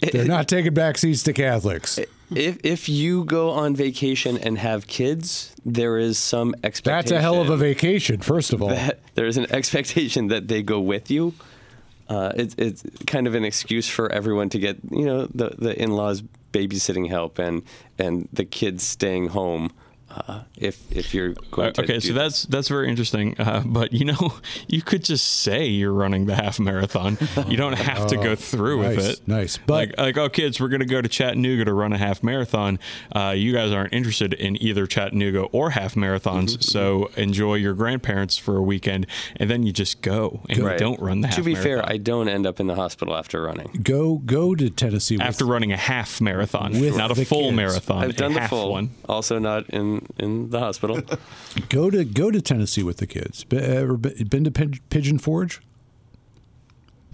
[0.00, 1.98] They're not taking back seats to Catholics.
[2.34, 7.04] if if you go on vacation and have kids, there is some expectation.
[7.04, 8.76] That's a hell of a vacation, first of all.
[9.14, 11.34] there is an expectation that they go with you.
[12.08, 15.80] Uh, it's it's kind of an excuse for everyone to get you know the the
[15.80, 16.22] in laws
[16.52, 17.62] babysitting help and
[17.98, 19.72] and the kids staying home.
[20.28, 23.34] Uh, if if you're going Uh, to okay, do so that's that's very interesting.
[23.40, 24.34] Uh, but you know,
[24.68, 27.16] you could just say you're running the half marathon.
[27.48, 29.28] You don't have to go through with nice, it.
[29.28, 29.58] nice.
[29.58, 32.78] But- like, like, oh, kids, we're gonna go to Chattanooga to run a half marathon.
[33.14, 37.72] Uh, you guys aren't interested in either Chattanooga or half marathons, Mm-hmm, so enjoy your
[37.74, 39.06] grandparents for a weekend,
[39.36, 41.36] and then you just go and you don't run the half.
[41.36, 41.84] To be marathon.
[41.84, 43.70] fair, I don't end up in the hospital after running.
[43.82, 47.56] Go go to Tennessee with, after running a half marathon, With not a full kids.
[47.56, 48.90] marathon, I've done a the half full one.
[49.08, 51.00] Also not in in the hospital.
[51.68, 53.44] go to go to Tennessee with the kids.
[53.44, 55.60] Be- Ever be- been to Pid- Pigeon Forge?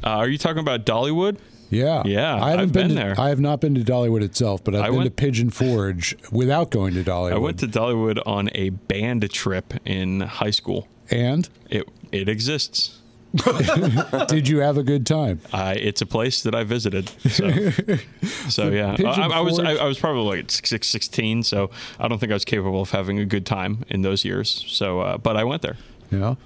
[0.05, 1.39] Uh, are you talking about Dollywood?
[1.70, 3.20] Yeah, Yeah, I haven't I've been, been to, there.
[3.20, 6.70] I have not been to Dollywood itself, but I've I been to Pigeon Forge without
[6.70, 7.34] going to Dollywood.
[7.34, 10.89] I went to Dollywood on a band trip in high school.
[11.11, 12.97] and It it exists.
[14.29, 15.41] did you have a good time?
[15.53, 17.09] I it's a place that I visited.
[17.31, 17.51] So,
[18.49, 22.18] so yeah, I, I was I, I was probably like six, 16, so I don't
[22.18, 24.64] think I was capable of having a good time in those years.
[24.68, 25.76] So, uh, but I went there.
[26.11, 26.39] You know,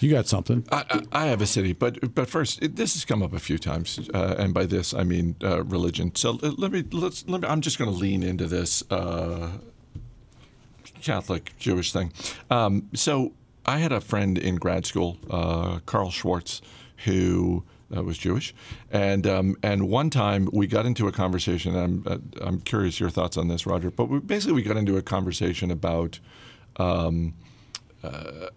[0.00, 0.64] you got something.
[0.70, 3.38] I, I I have a city, but but first, it, this has come up a
[3.38, 6.14] few times, uh, and by this I mean uh, religion.
[6.14, 7.48] So uh, let me let's let me.
[7.48, 9.52] I'm just going to lean into this uh,
[11.00, 12.12] Catholic Jewish thing.
[12.50, 13.32] Um, so
[13.68, 16.62] I had a friend in grad school, uh, Carl Schwartz,
[17.04, 17.64] who.
[17.90, 18.54] Uh, was Jewish,
[18.90, 21.74] and um, and one time we got into a conversation.
[21.74, 23.90] I'm uh, I'm curious your thoughts on this, Roger.
[23.90, 26.20] But we, basically, we got into a conversation about
[26.76, 27.32] um,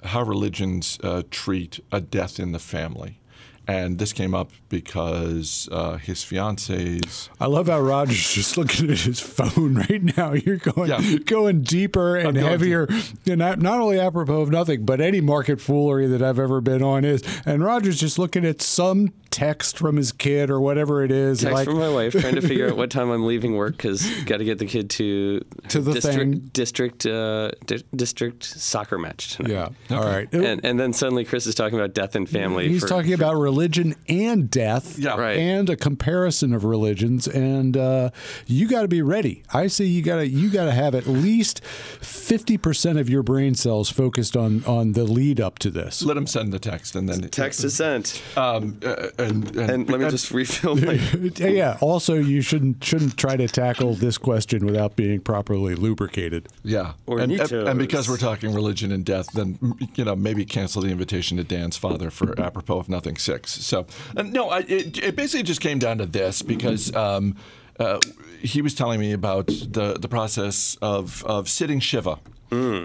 [0.04, 3.21] how religions uh, treat a death in the family.
[3.68, 7.30] And this came up because uh, his fiance's.
[7.40, 10.34] I love how Roger's just looking at his phone right now.
[10.34, 11.18] You're going Yeah.
[11.26, 12.88] going deeper and going heavier.
[13.28, 16.82] And not, not only apropos of nothing, but any market foolery that I've ever been
[16.84, 17.24] on is.
[17.46, 21.40] And Roger's just looking at some text from his kid or whatever it is.
[21.40, 24.06] Text like, from my wife trying to figure out what time I'm leaving work because
[24.26, 25.40] got to get the kid to
[25.70, 26.50] To the district thing.
[26.52, 29.52] district uh, di- district soccer match tonight.
[29.90, 29.96] yeah.
[29.98, 30.28] All right.
[30.34, 32.68] And and then suddenly Chris is talking about death and family.
[32.68, 33.61] He's for- talking about religion
[34.08, 35.16] and death, Yeah.
[35.20, 35.38] Right.
[35.38, 37.28] and a comparison of religions.
[37.28, 38.10] And uh,
[38.48, 39.44] you got to be ready.
[39.54, 43.24] I say you got to you got to have at least fifty percent of your
[43.24, 46.02] brain cells focused on on the lead up to this.
[46.04, 47.22] Let him send the text and then.
[47.30, 48.22] text is sent.
[48.36, 50.94] Um, uh, and, and, And let me just refill my.
[51.38, 51.78] yeah.
[51.82, 56.48] Also, you shouldn't shouldn't try to tackle this question without being properly lubricated.
[56.64, 57.68] Yeah, and, and, Hornitos.
[57.70, 59.58] and because we're talking religion and death, then
[59.96, 63.16] you know maybe cancel the invitation to Dan's father for apropos of nothing
[63.48, 63.66] six.
[63.66, 63.86] So
[64.16, 67.36] uh, no, I, it, it basically just came down to this because um,
[67.80, 68.00] uh,
[68.42, 72.20] he was telling me about the the process of of sitting shiva.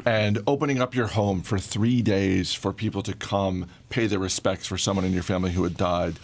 [0.07, 4.65] And opening up your home for three days for people to come pay their respects
[4.65, 6.21] for someone in your family who had died.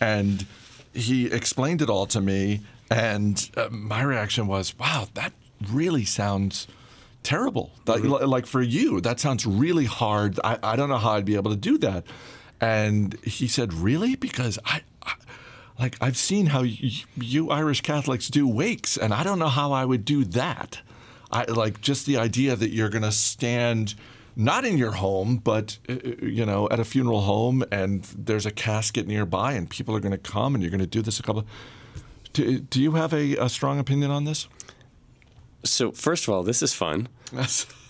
[0.00, 0.46] And
[0.94, 2.62] he explained it all to me.
[2.90, 5.34] And uh, my reaction was, wow, that
[5.70, 6.68] really sounds
[7.22, 7.70] terrible.
[7.86, 10.40] Like, like for you, that sounds really hard.
[10.42, 12.04] I, I don't know how I'd be able to do that.
[12.60, 14.16] And he said, really?
[14.16, 15.14] Because I, I
[15.78, 19.72] like I've seen how y- you Irish Catholics do wakes, and I don't know how
[19.72, 20.80] I would do that.
[21.30, 23.94] I like just the idea that you're going to stand
[24.36, 28.50] not in your home, but uh, you know, at a funeral home, and there's a
[28.50, 31.22] casket nearby, and people are going to come, and you're going to do this a
[31.22, 31.44] couple.
[32.32, 34.46] Do, do you have a, a strong opinion on this?
[35.64, 37.08] So first of all, this is fun.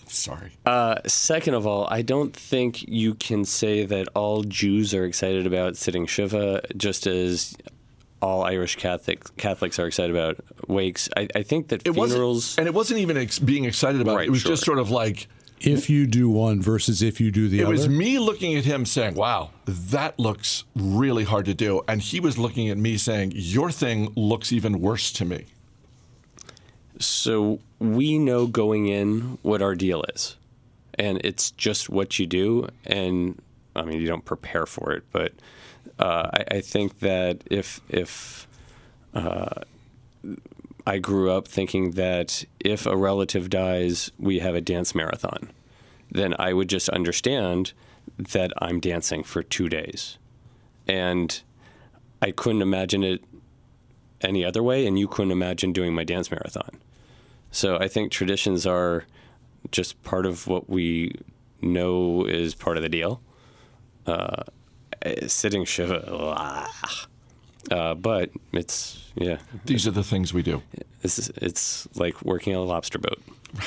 [0.07, 0.51] Sorry.
[0.65, 5.45] Uh, second of all, I don't think you can say that all Jews are excited
[5.45, 7.55] about sitting shiva, just as
[8.21, 10.37] all Irish Catholic Catholics are excited about
[10.67, 11.07] wakes.
[11.15, 12.35] I, I think that it funerals.
[12.35, 14.27] wasn't, and it wasn't even ex- being excited about it.
[14.27, 14.51] It was sure.
[14.53, 15.27] just sort of like
[15.59, 17.73] If you do one versus if you do the it other.
[17.73, 22.01] It was me looking at him saying, "Wow, that looks really hard to do," and
[22.01, 25.45] he was looking at me saying, "Your thing looks even worse to me."
[26.99, 30.35] So we know going in what our deal is,
[30.95, 32.69] and it's just what you do.
[32.85, 33.41] And
[33.75, 35.33] I mean, you don't prepare for it, but
[35.99, 38.47] uh, I, I think that if if
[39.13, 39.61] uh,
[40.85, 45.51] I grew up thinking that if a relative dies, we have a dance marathon,
[46.11, 47.73] then I would just understand
[48.17, 50.17] that I'm dancing for two days,
[50.87, 51.39] and
[52.21, 53.23] I couldn't imagine it
[54.21, 56.79] any other way, and you couldn't imagine doing my dance marathon.
[57.51, 59.05] So I think traditions are
[59.71, 61.15] just part of what we
[61.61, 63.21] know is part of the deal.
[64.05, 64.43] Uh,
[65.01, 65.99] eh, sitting shiva,
[67.71, 70.61] uh, but it's yeah, These are the things we do.
[71.03, 73.21] it's it's like working on a lobster boat.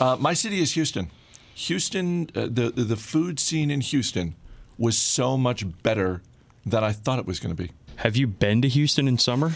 [0.00, 1.10] Uh, my city is Houston.
[1.54, 4.34] Houston, uh, the the food scene in Houston
[4.78, 6.22] was so much better
[6.66, 7.70] than I thought it was going to be.
[7.96, 9.52] Have you been to Houston in summer?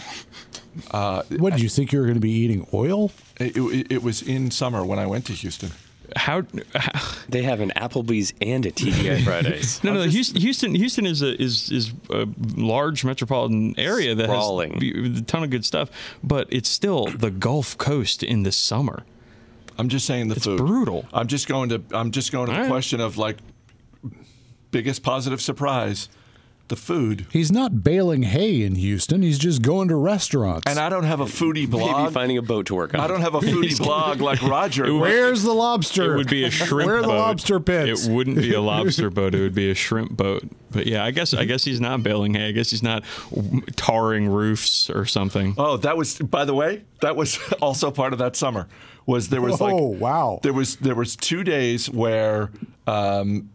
[0.91, 3.11] what did you think you were going to be eating oil?
[3.39, 5.71] It, it, it was in summer when I went to Houston.
[6.15, 6.43] How?
[6.75, 9.83] how They have an Applebee's and a TGI Fridays.
[9.83, 10.03] no, no.
[10.03, 14.79] Houston, Houston, Houston is a is is a large metropolitan area that Sprawling.
[14.79, 15.89] has a ton of good stuff,
[16.23, 19.03] but it's still the Gulf Coast in the summer.
[19.77, 20.57] I'm just saying the It's food.
[20.57, 21.05] brutal.
[21.11, 22.69] I'm just going to I'm just going to the All right.
[22.71, 23.37] question of like
[24.71, 26.07] biggest positive surprise,
[26.67, 27.27] the food.
[27.31, 29.21] He's not baling hay in Houston.
[29.21, 30.63] He's just going to restaurants.
[30.67, 32.13] And I don't have a foodie Maybe blog.
[32.13, 32.99] finding a boat to work on.
[33.01, 34.93] I don't have a foodie blog like Roger.
[34.93, 36.13] Where's the lobster?
[36.13, 36.85] It would be a shrimp boat.
[36.87, 37.17] Where are the boat.
[37.19, 38.07] lobster pits?
[38.07, 39.35] It wouldn't be a lobster boat.
[39.35, 40.43] It would be a shrimp boat.
[40.71, 42.49] But yeah, I guess I guess he's not baling hay.
[42.49, 43.03] I guess he's not
[43.75, 45.53] tarring roofs or something.
[45.57, 48.67] Oh, that was by the way, that was also part of that summer.
[49.05, 50.39] Was there was like Oh, wow.
[50.43, 52.49] There was there was two days where
[52.87, 53.51] um,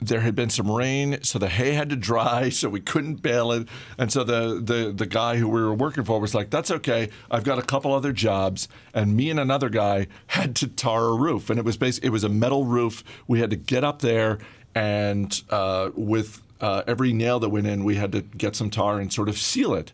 [0.00, 3.52] there had been some rain, so the hay had to dry, so we couldn't bale
[3.52, 3.68] it.
[3.98, 7.10] And so the the the guy who we were working for was like, "That's okay.
[7.30, 11.14] I've got a couple other jobs." And me and another guy had to tar a
[11.14, 13.04] roof, and it was basically it was a metal roof.
[13.26, 14.38] We had to get up there,
[14.74, 18.98] and uh, with uh, every nail that went in, we had to get some tar
[19.00, 19.92] and sort of seal it.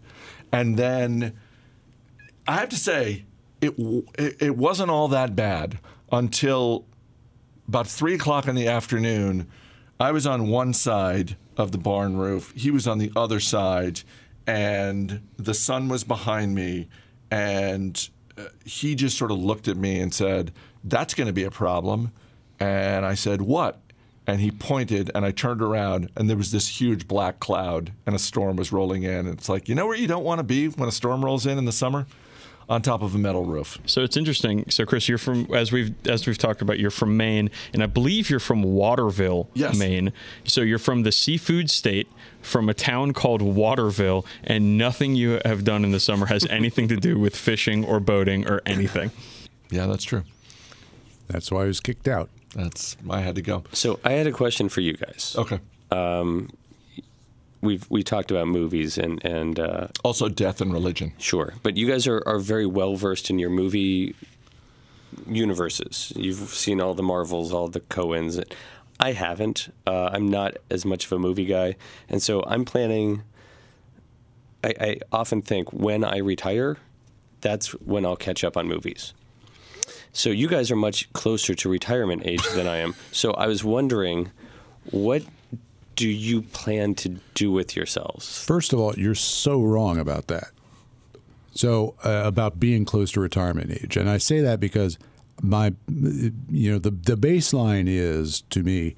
[0.53, 1.37] And then
[2.47, 3.25] I have to say,
[3.61, 3.75] it,
[4.19, 5.79] it it wasn't all that bad
[6.13, 6.87] until
[7.67, 9.49] about three o'clock in the afternoon.
[9.99, 12.53] I was on one side of the barn roof.
[12.55, 14.01] He was on the other side,
[14.47, 16.89] and the sun was behind me.
[17.31, 20.53] And uh, he just sort of looked at me and said,
[20.85, 22.13] "That's going to be a problem."
[22.61, 23.81] And I said, "What?"
[24.27, 28.15] and he pointed, and I turned around, and there was this huge black cloud, and
[28.15, 29.27] a storm was rolling in.
[29.27, 31.47] And it's like, you know where you don't want to be when a storm rolls
[31.47, 32.07] in in the summer?
[32.69, 33.79] On top of a metal roof.
[33.87, 34.69] So it's interesting.
[34.71, 37.87] So Chris, you're from as we've as we've talked about, you're from Maine, and I
[37.87, 39.79] believe you're from Waterville, Yes.
[39.79, 40.13] Maine.
[40.45, 42.09] So you're from the seafood state,
[42.43, 46.89] from a town called Waterville, and nothing you have done in the summer has anything
[46.89, 49.13] to do with fishing or boating or anything.
[49.71, 50.25] Yeah, that's true.
[51.29, 52.31] That's why I was kicked out.
[52.55, 53.63] That's I had to go.
[53.73, 55.37] So I had a question for you guys.
[55.39, 55.61] Okay.
[55.93, 56.51] Um,
[57.63, 61.13] We've we talked about movies and and uh, Also, death and religion.
[61.19, 64.15] sure, but you guys are, are very well versed in your movie
[65.27, 66.13] universes.
[66.17, 68.43] You've seen all the Marvels, all the Coens.
[69.01, 69.73] I haven't.
[69.87, 71.77] Uh, I'm not as much of a movie guy,
[72.09, 73.23] and so I'm planning.
[74.65, 76.77] I, I often think when I retire,
[77.41, 79.13] that's when I'll catch up on movies.
[80.13, 82.95] So you guys are much closer to retirement age than I am.
[83.13, 84.31] So I was wondering,
[84.91, 85.23] what
[85.97, 88.45] do you plan to do with yourselves?
[88.45, 90.49] First of all, you're so wrong about that.
[91.55, 94.99] So uh, about being close to retirement age, and I say that because
[95.43, 98.95] my, you know, the the baseline is to me,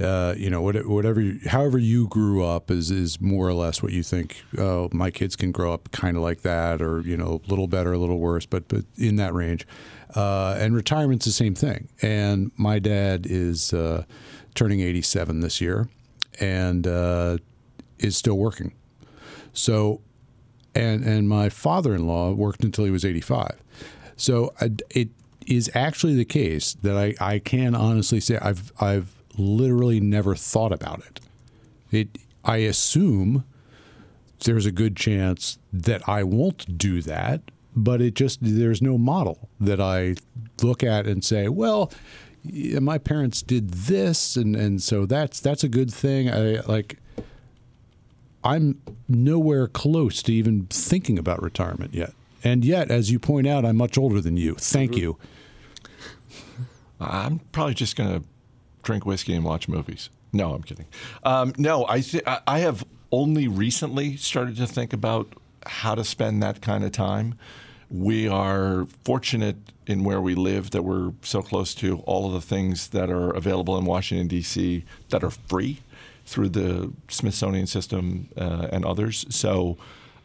[0.00, 3.92] uh, you know, what- whatever, however you grew up is is more or less what
[3.92, 4.36] you think.
[4.56, 7.66] Oh, my kids can grow up kind of like that, or you know, a little
[7.66, 9.66] better, a little worse, but but in that range.
[10.14, 11.88] Uh, and retirement's the same thing.
[12.00, 14.04] And my dad is uh,
[14.54, 15.88] turning 87 this year,
[16.40, 17.38] and uh,
[17.98, 18.74] is still working.
[19.52, 20.00] So,
[20.74, 23.62] and and my father-in-law worked until he was 85.
[24.16, 25.08] So I, it
[25.46, 30.72] is actually the case that I, I can honestly say I've I've literally never thought
[30.72, 31.20] about it.
[31.90, 33.44] It I assume
[34.44, 37.42] there's a good chance that I won't do that,
[37.74, 40.16] but it just there's no model that I
[40.62, 41.92] look at and say, well,
[42.52, 46.30] yeah, my parents did this, and and so that's that's a good thing.
[46.30, 46.98] I like.
[48.44, 52.12] I'm nowhere close to even thinking about retirement yet.
[52.44, 54.54] And yet, as you point out, I'm much older than you.
[54.54, 55.18] Thank you.
[57.00, 58.26] I'm probably just going to
[58.84, 60.10] drink whiskey and watch movies.
[60.32, 60.86] No, I'm kidding.
[61.24, 65.28] Um, no, I th- I I have only recently started to think about
[65.66, 67.36] how to spend that kind of time.
[67.90, 69.56] We are fortunate
[69.86, 73.30] in where we live that we're so close to all of the things that are
[73.30, 74.84] available in Washington D.C.
[75.10, 75.78] that are free
[76.24, 79.24] through the Smithsonian system uh, and others.
[79.30, 79.76] So.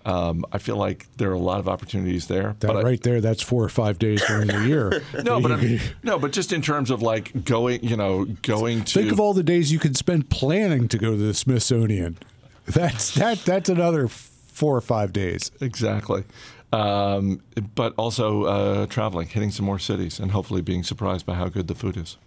[0.03, 2.55] Um, I feel like there are a lot of opportunities there.
[2.59, 5.03] That but I- right there, that's four or five days during the year.
[5.23, 8.83] no, but I mean, no, but just in terms of like going, you know, going
[8.83, 12.17] to think of all the days you could spend planning to go to the Smithsonian.
[12.65, 13.45] That's that.
[13.45, 15.51] That's another four or five days.
[15.61, 16.23] exactly,
[16.71, 17.41] um,
[17.75, 21.67] but also uh, traveling, hitting some more cities, and hopefully being surprised by how good
[21.67, 22.17] the food is.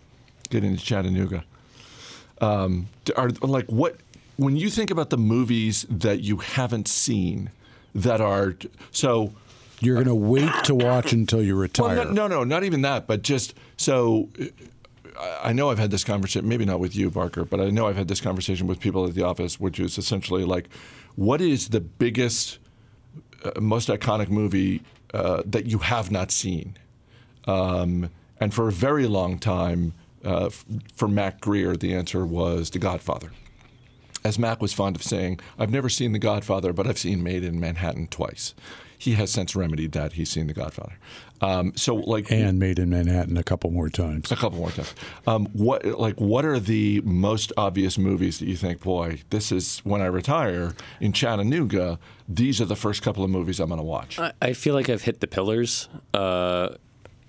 [0.50, 1.44] Getting to Chattanooga.
[2.40, 3.96] Um, are like what
[4.36, 7.50] when you think about the movies that you haven't seen
[7.94, 8.54] that are
[8.90, 9.32] so.
[9.80, 11.96] You're going to wait to watch until you retire.
[11.96, 14.28] Well, no, no, no, not even that, but just so.
[15.42, 17.96] I know I've had this conversation, maybe not with you, Barker, but I know I've
[17.96, 20.68] had this conversation with people at the office, which is essentially like,
[21.16, 22.58] what is the biggest,
[23.44, 24.82] uh, most iconic movie
[25.12, 26.76] uh, that you have not seen?
[27.46, 29.92] Um, and for a very long time,
[30.24, 30.64] uh, f-
[30.94, 33.30] for Mac Greer, the answer was The Godfather.
[34.24, 37.44] As Mac was fond of saying, I've never seen The Godfather, but I've seen Maid
[37.44, 38.54] in Manhattan twice.
[38.98, 40.14] He has since remedied that.
[40.14, 40.98] He's seen The Godfather.
[41.40, 44.32] Um, so, like, and Maid in Manhattan a couple more times.
[44.32, 44.94] a couple more times.
[45.26, 49.80] Um, what like what are the most obvious movies that you think, boy, this is
[49.80, 51.98] when I retire in Chattanooga?
[52.28, 54.18] These are the first couple of movies I'm going to watch.
[54.18, 55.88] I, I feel like I've hit the pillars.
[56.14, 56.70] Uh,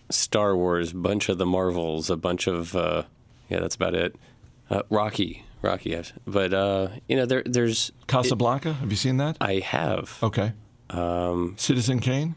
[0.10, 3.04] Star Wars, bunch of the Marvels, a bunch of uh,
[3.50, 4.16] yeah, that's about it.
[4.70, 6.14] Uh, Rocky, Rocky, yes.
[6.26, 9.38] but uh, you know there there's Casablanca, have you seen that?
[9.42, 10.54] I have Okay.
[10.90, 12.36] Um, Citizen Kane.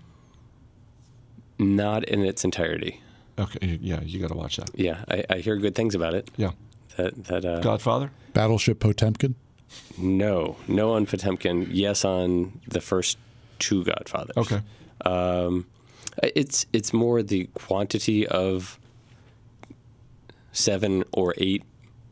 [1.58, 3.00] not in its entirety.
[3.38, 4.70] Okay, yeah, you got to watch that.
[4.74, 6.30] Yeah, I, I hear good things about it.
[6.36, 6.50] Yeah.
[6.96, 8.10] That that uh, Godfather.
[8.32, 9.34] Battleship Potemkin.
[9.96, 11.68] no, no on Potemkin.
[11.70, 13.16] Yes on the first
[13.58, 14.36] two Godfathers.
[14.36, 14.60] Okay.
[15.04, 15.66] Um,
[16.22, 18.78] it's it's more the quantity of
[20.52, 21.62] seven or eight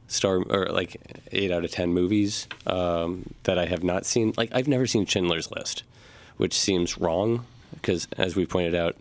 [0.06, 0.96] star or like
[1.32, 4.32] eight out of ten movies um, that I have not seen.
[4.36, 5.82] Like I've never seen Schindler's List,
[6.36, 7.44] which seems wrong
[7.74, 8.96] because, as we pointed out,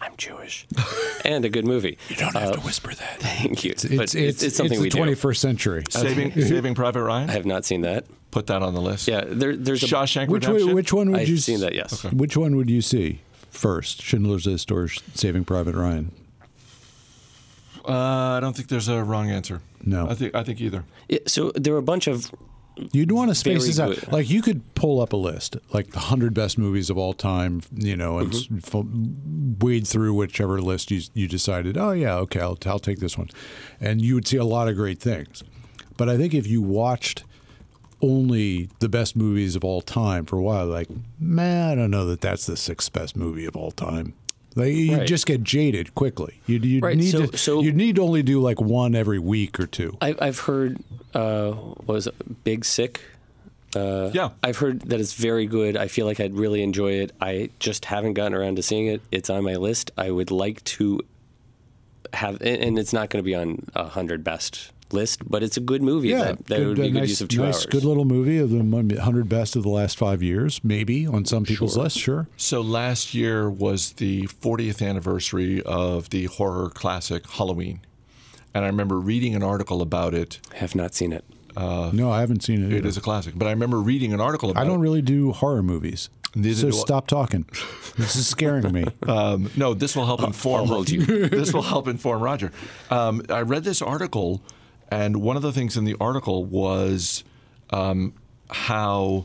[0.00, 0.66] I'm Jewish,
[1.24, 1.98] and a good movie.
[2.08, 3.20] You don't have to whisper that.
[3.20, 3.72] Thank you.
[3.72, 4.98] It's but it's, it's, it's something the we do.
[4.98, 5.82] 21st century.
[5.90, 7.28] Saving Saving Private Ryan.
[7.28, 8.06] I have not seen that.
[8.30, 9.08] Put that on the list.
[9.08, 10.66] Yeah, there, there's a Shawshank Which Redemption.
[10.68, 11.74] one, which one would I've you seen s- that.
[11.74, 12.04] Yes.
[12.04, 16.12] Which one would you see first, Schindler's List or Saving Private Ryan?
[17.86, 19.60] Uh, I don't think there's a wrong answer.
[19.82, 20.08] No.
[20.08, 20.84] I think I think either.
[21.08, 22.30] Yeah, so there were a bunch of
[22.92, 23.94] You'd want to space this out.
[23.94, 24.12] good.
[24.12, 27.62] Like you could pull up a list, like the hundred best movies of all time,
[27.74, 28.56] you know, and Mm-hmm.
[28.78, 31.76] f- wade through whichever list you you decided.
[31.76, 33.28] Oh yeah, okay, I'll, I'll take this one,
[33.80, 35.42] and you would see a lot of great things.
[35.96, 37.24] But I think if you watched
[38.02, 40.88] only the best movies of all time for a while, like
[41.18, 44.14] man, I don't know that that's the sixth best movie of all time.
[44.56, 45.06] Like you Right.
[45.06, 46.40] just get jaded quickly.
[46.46, 49.18] You you Right, need so- to so- you need to only do like one every
[49.18, 49.96] week or two.
[50.00, 50.78] I, I've heard
[51.14, 53.00] uh, what was it, Big Sick.
[53.76, 54.30] Uh, Yeah.
[54.42, 55.76] I've heard that it's very good.
[55.76, 57.12] I feel like I'd really enjoy it.
[57.20, 59.00] I just haven't gotten around to seeing it.
[59.12, 59.92] It's on my list.
[59.96, 61.00] I would like to
[62.12, 65.56] have, and and it's not going to be on a hundred best list, but it's
[65.56, 66.12] a good movie.
[66.12, 67.66] that, that would be a a good nice, use of two nice, hours.
[67.66, 71.44] Good little movie of the hundred best of the last five years, maybe on some
[71.44, 71.82] people's Sure.
[71.84, 71.98] list.
[71.98, 72.28] Sure.
[72.36, 77.80] So last year was the 40th anniversary of the horror classic Halloween,
[78.54, 80.40] and I remember reading an article about it.
[80.54, 81.24] have not seen it.
[81.56, 82.72] no, I haven't seen it.
[82.72, 82.88] It either.
[82.88, 84.82] is a classic, but I remember reading an article about I don't it.
[84.82, 86.08] really do horror movies.
[86.34, 86.80] Neither so do I.
[86.80, 87.44] stop talking.
[87.98, 88.84] this is scaring me.
[89.08, 90.68] Um, no, this will help inform.
[90.68, 91.04] hold you.
[91.28, 92.52] this will help inform Roger.
[92.88, 94.40] Um, I read this article,
[94.90, 97.24] and one of the things in the article was
[97.70, 98.12] um,
[98.48, 99.24] how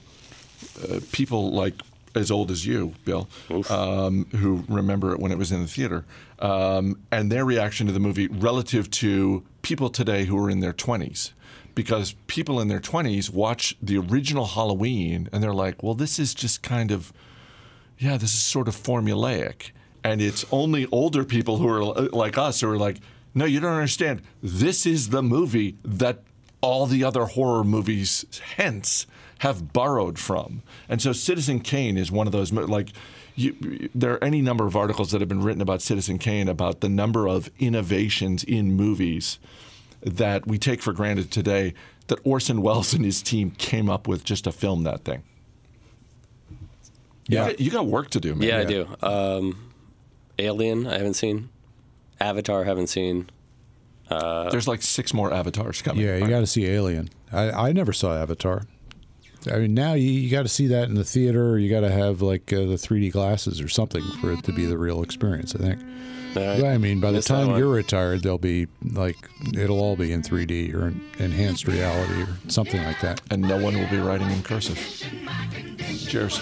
[0.84, 1.74] uh, people like
[2.16, 3.28] as old as you, Bill,
[3.70, 6.06] um, who remember it when it was in the theater,
[6.40, 10.74] um, and their reaction to the movie relative to people today who are in their
[10.74, 11.34] twenties.
[11.74, 16.34] Because people in their 20s watch the original Halloween and they're like, well, this is
[16.34, 17.12] just kind of
[17.98, 19.72] yeah, this is sort of formulaic.
[20.04, 22.98] And it's only older people who are uh, like us who are like,
[23.36, 24.22] no, you don't understand.
[24.42, 26.22] This is the movie that
[26.62, 28.26] all the other horror movies
[28.56, 29.06] hence
[29.40, 30.64] have borrowed from.
[30.90, 32.90] And so Citizen Kane is one of those, like,
[33.36, 36.80] you, there are any number of articles that have been written about Citizen Kane about
[36.80, 39.38] the number of innovations in movies
[40.02, 41.74] that we take for granted today
[42.08, 45.24] that Orson Welles and his team came up with just to film that thing.
[47.28, 47.48] You Yeah.
[47.50, 48.48] got- you got work to do, man.
[48.48, 48.88] Yeah, I do.
[49.02, 49.58] Um,
[50.40, 51.50] Alien, I haven't seen.
[52.20, 53.30] Avatar, haven't seen.
[54.10, 56.06] There's like six more avatars coming.
[56.06, 57.10] Yeah, you got to see Alien.
[57.32, 58.64] I, I never saw Avatar.
[59.52, 61.52] I mean, now you, you got to see that in the theater.
[61.52, 64.52] Or you got to have like uh, the 3D glasses or something for it to
[64.54, 65.56] be the real experience.
[65.56, 65.82] I think.
[66.36, 66.60] All right.
[66.60, 69.16] Yeah, I mean, by the Missed time you're retired, they'll be like
[69.54, 70.94] it'll all be in 3D or
[71.24, 73.22] enhanced reality or something like that.
[73.32, 74.78] and no one will be writing in cursive.
[76.08, 76.42] Cheers.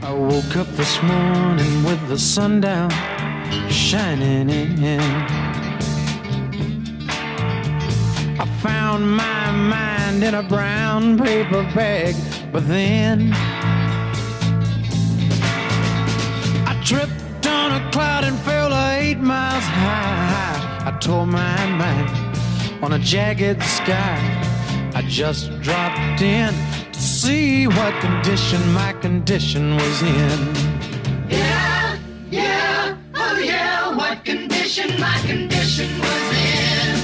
[0.00, 2.90] I woke up this morning with the sun down,
[3.68, 5.00] shining in.
[8.38, 12.14] I found my mind in a brown paper bag,
[12.52, 13.32] but then
[16.64, 20.84] I tripped on a cloud and fell eight miles high.
[20.86, 24.92] I tore my mind on a jagged sky.
[24.94, 26.54] I just dropped in
[26.98, 30.54] to see what condition my condition was in.
[31.28, 31.96] Yeah,
[32.28, 36.96] yeah, oh yeah, what condition my condition was in.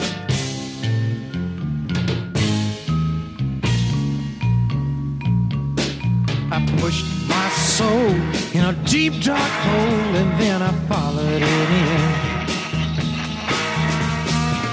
[6.51, 8.11] I pushed my soul
[8.53, 12.01] in a deep dark hole and then I followed it in.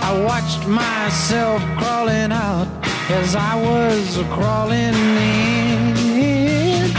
[0.03, 4.95] I watched myself crawling out as I was crawling
[6.07, 6.91] in.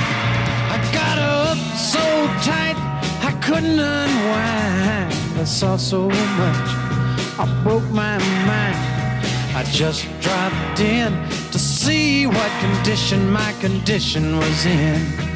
[0.74, 2.00] I got up so
[2.42, 2.76] tight
[3.22, 5.12] I couldn't unwind.
[5.38, 6.68] I saw so much,
[7.38, 8.92] I broke my mind.
[9.54, 11.12] I just dropped in
[11.50, 15.31] to see what condition my condition was in.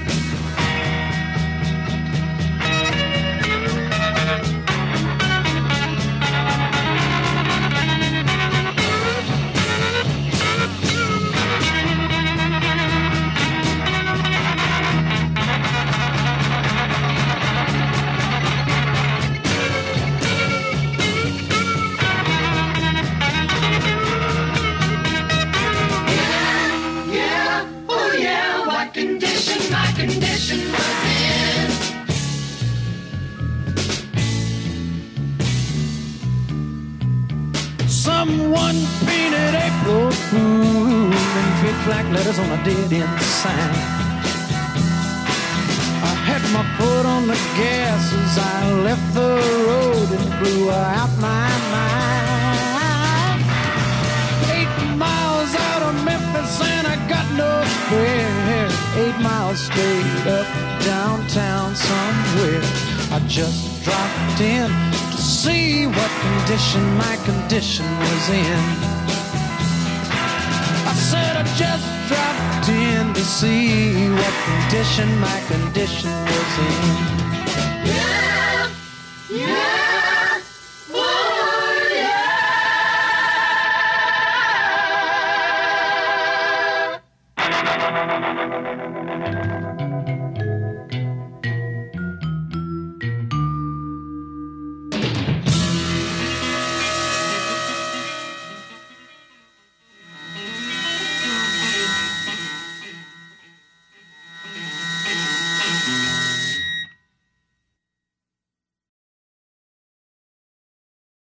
[74.97, 75.56] See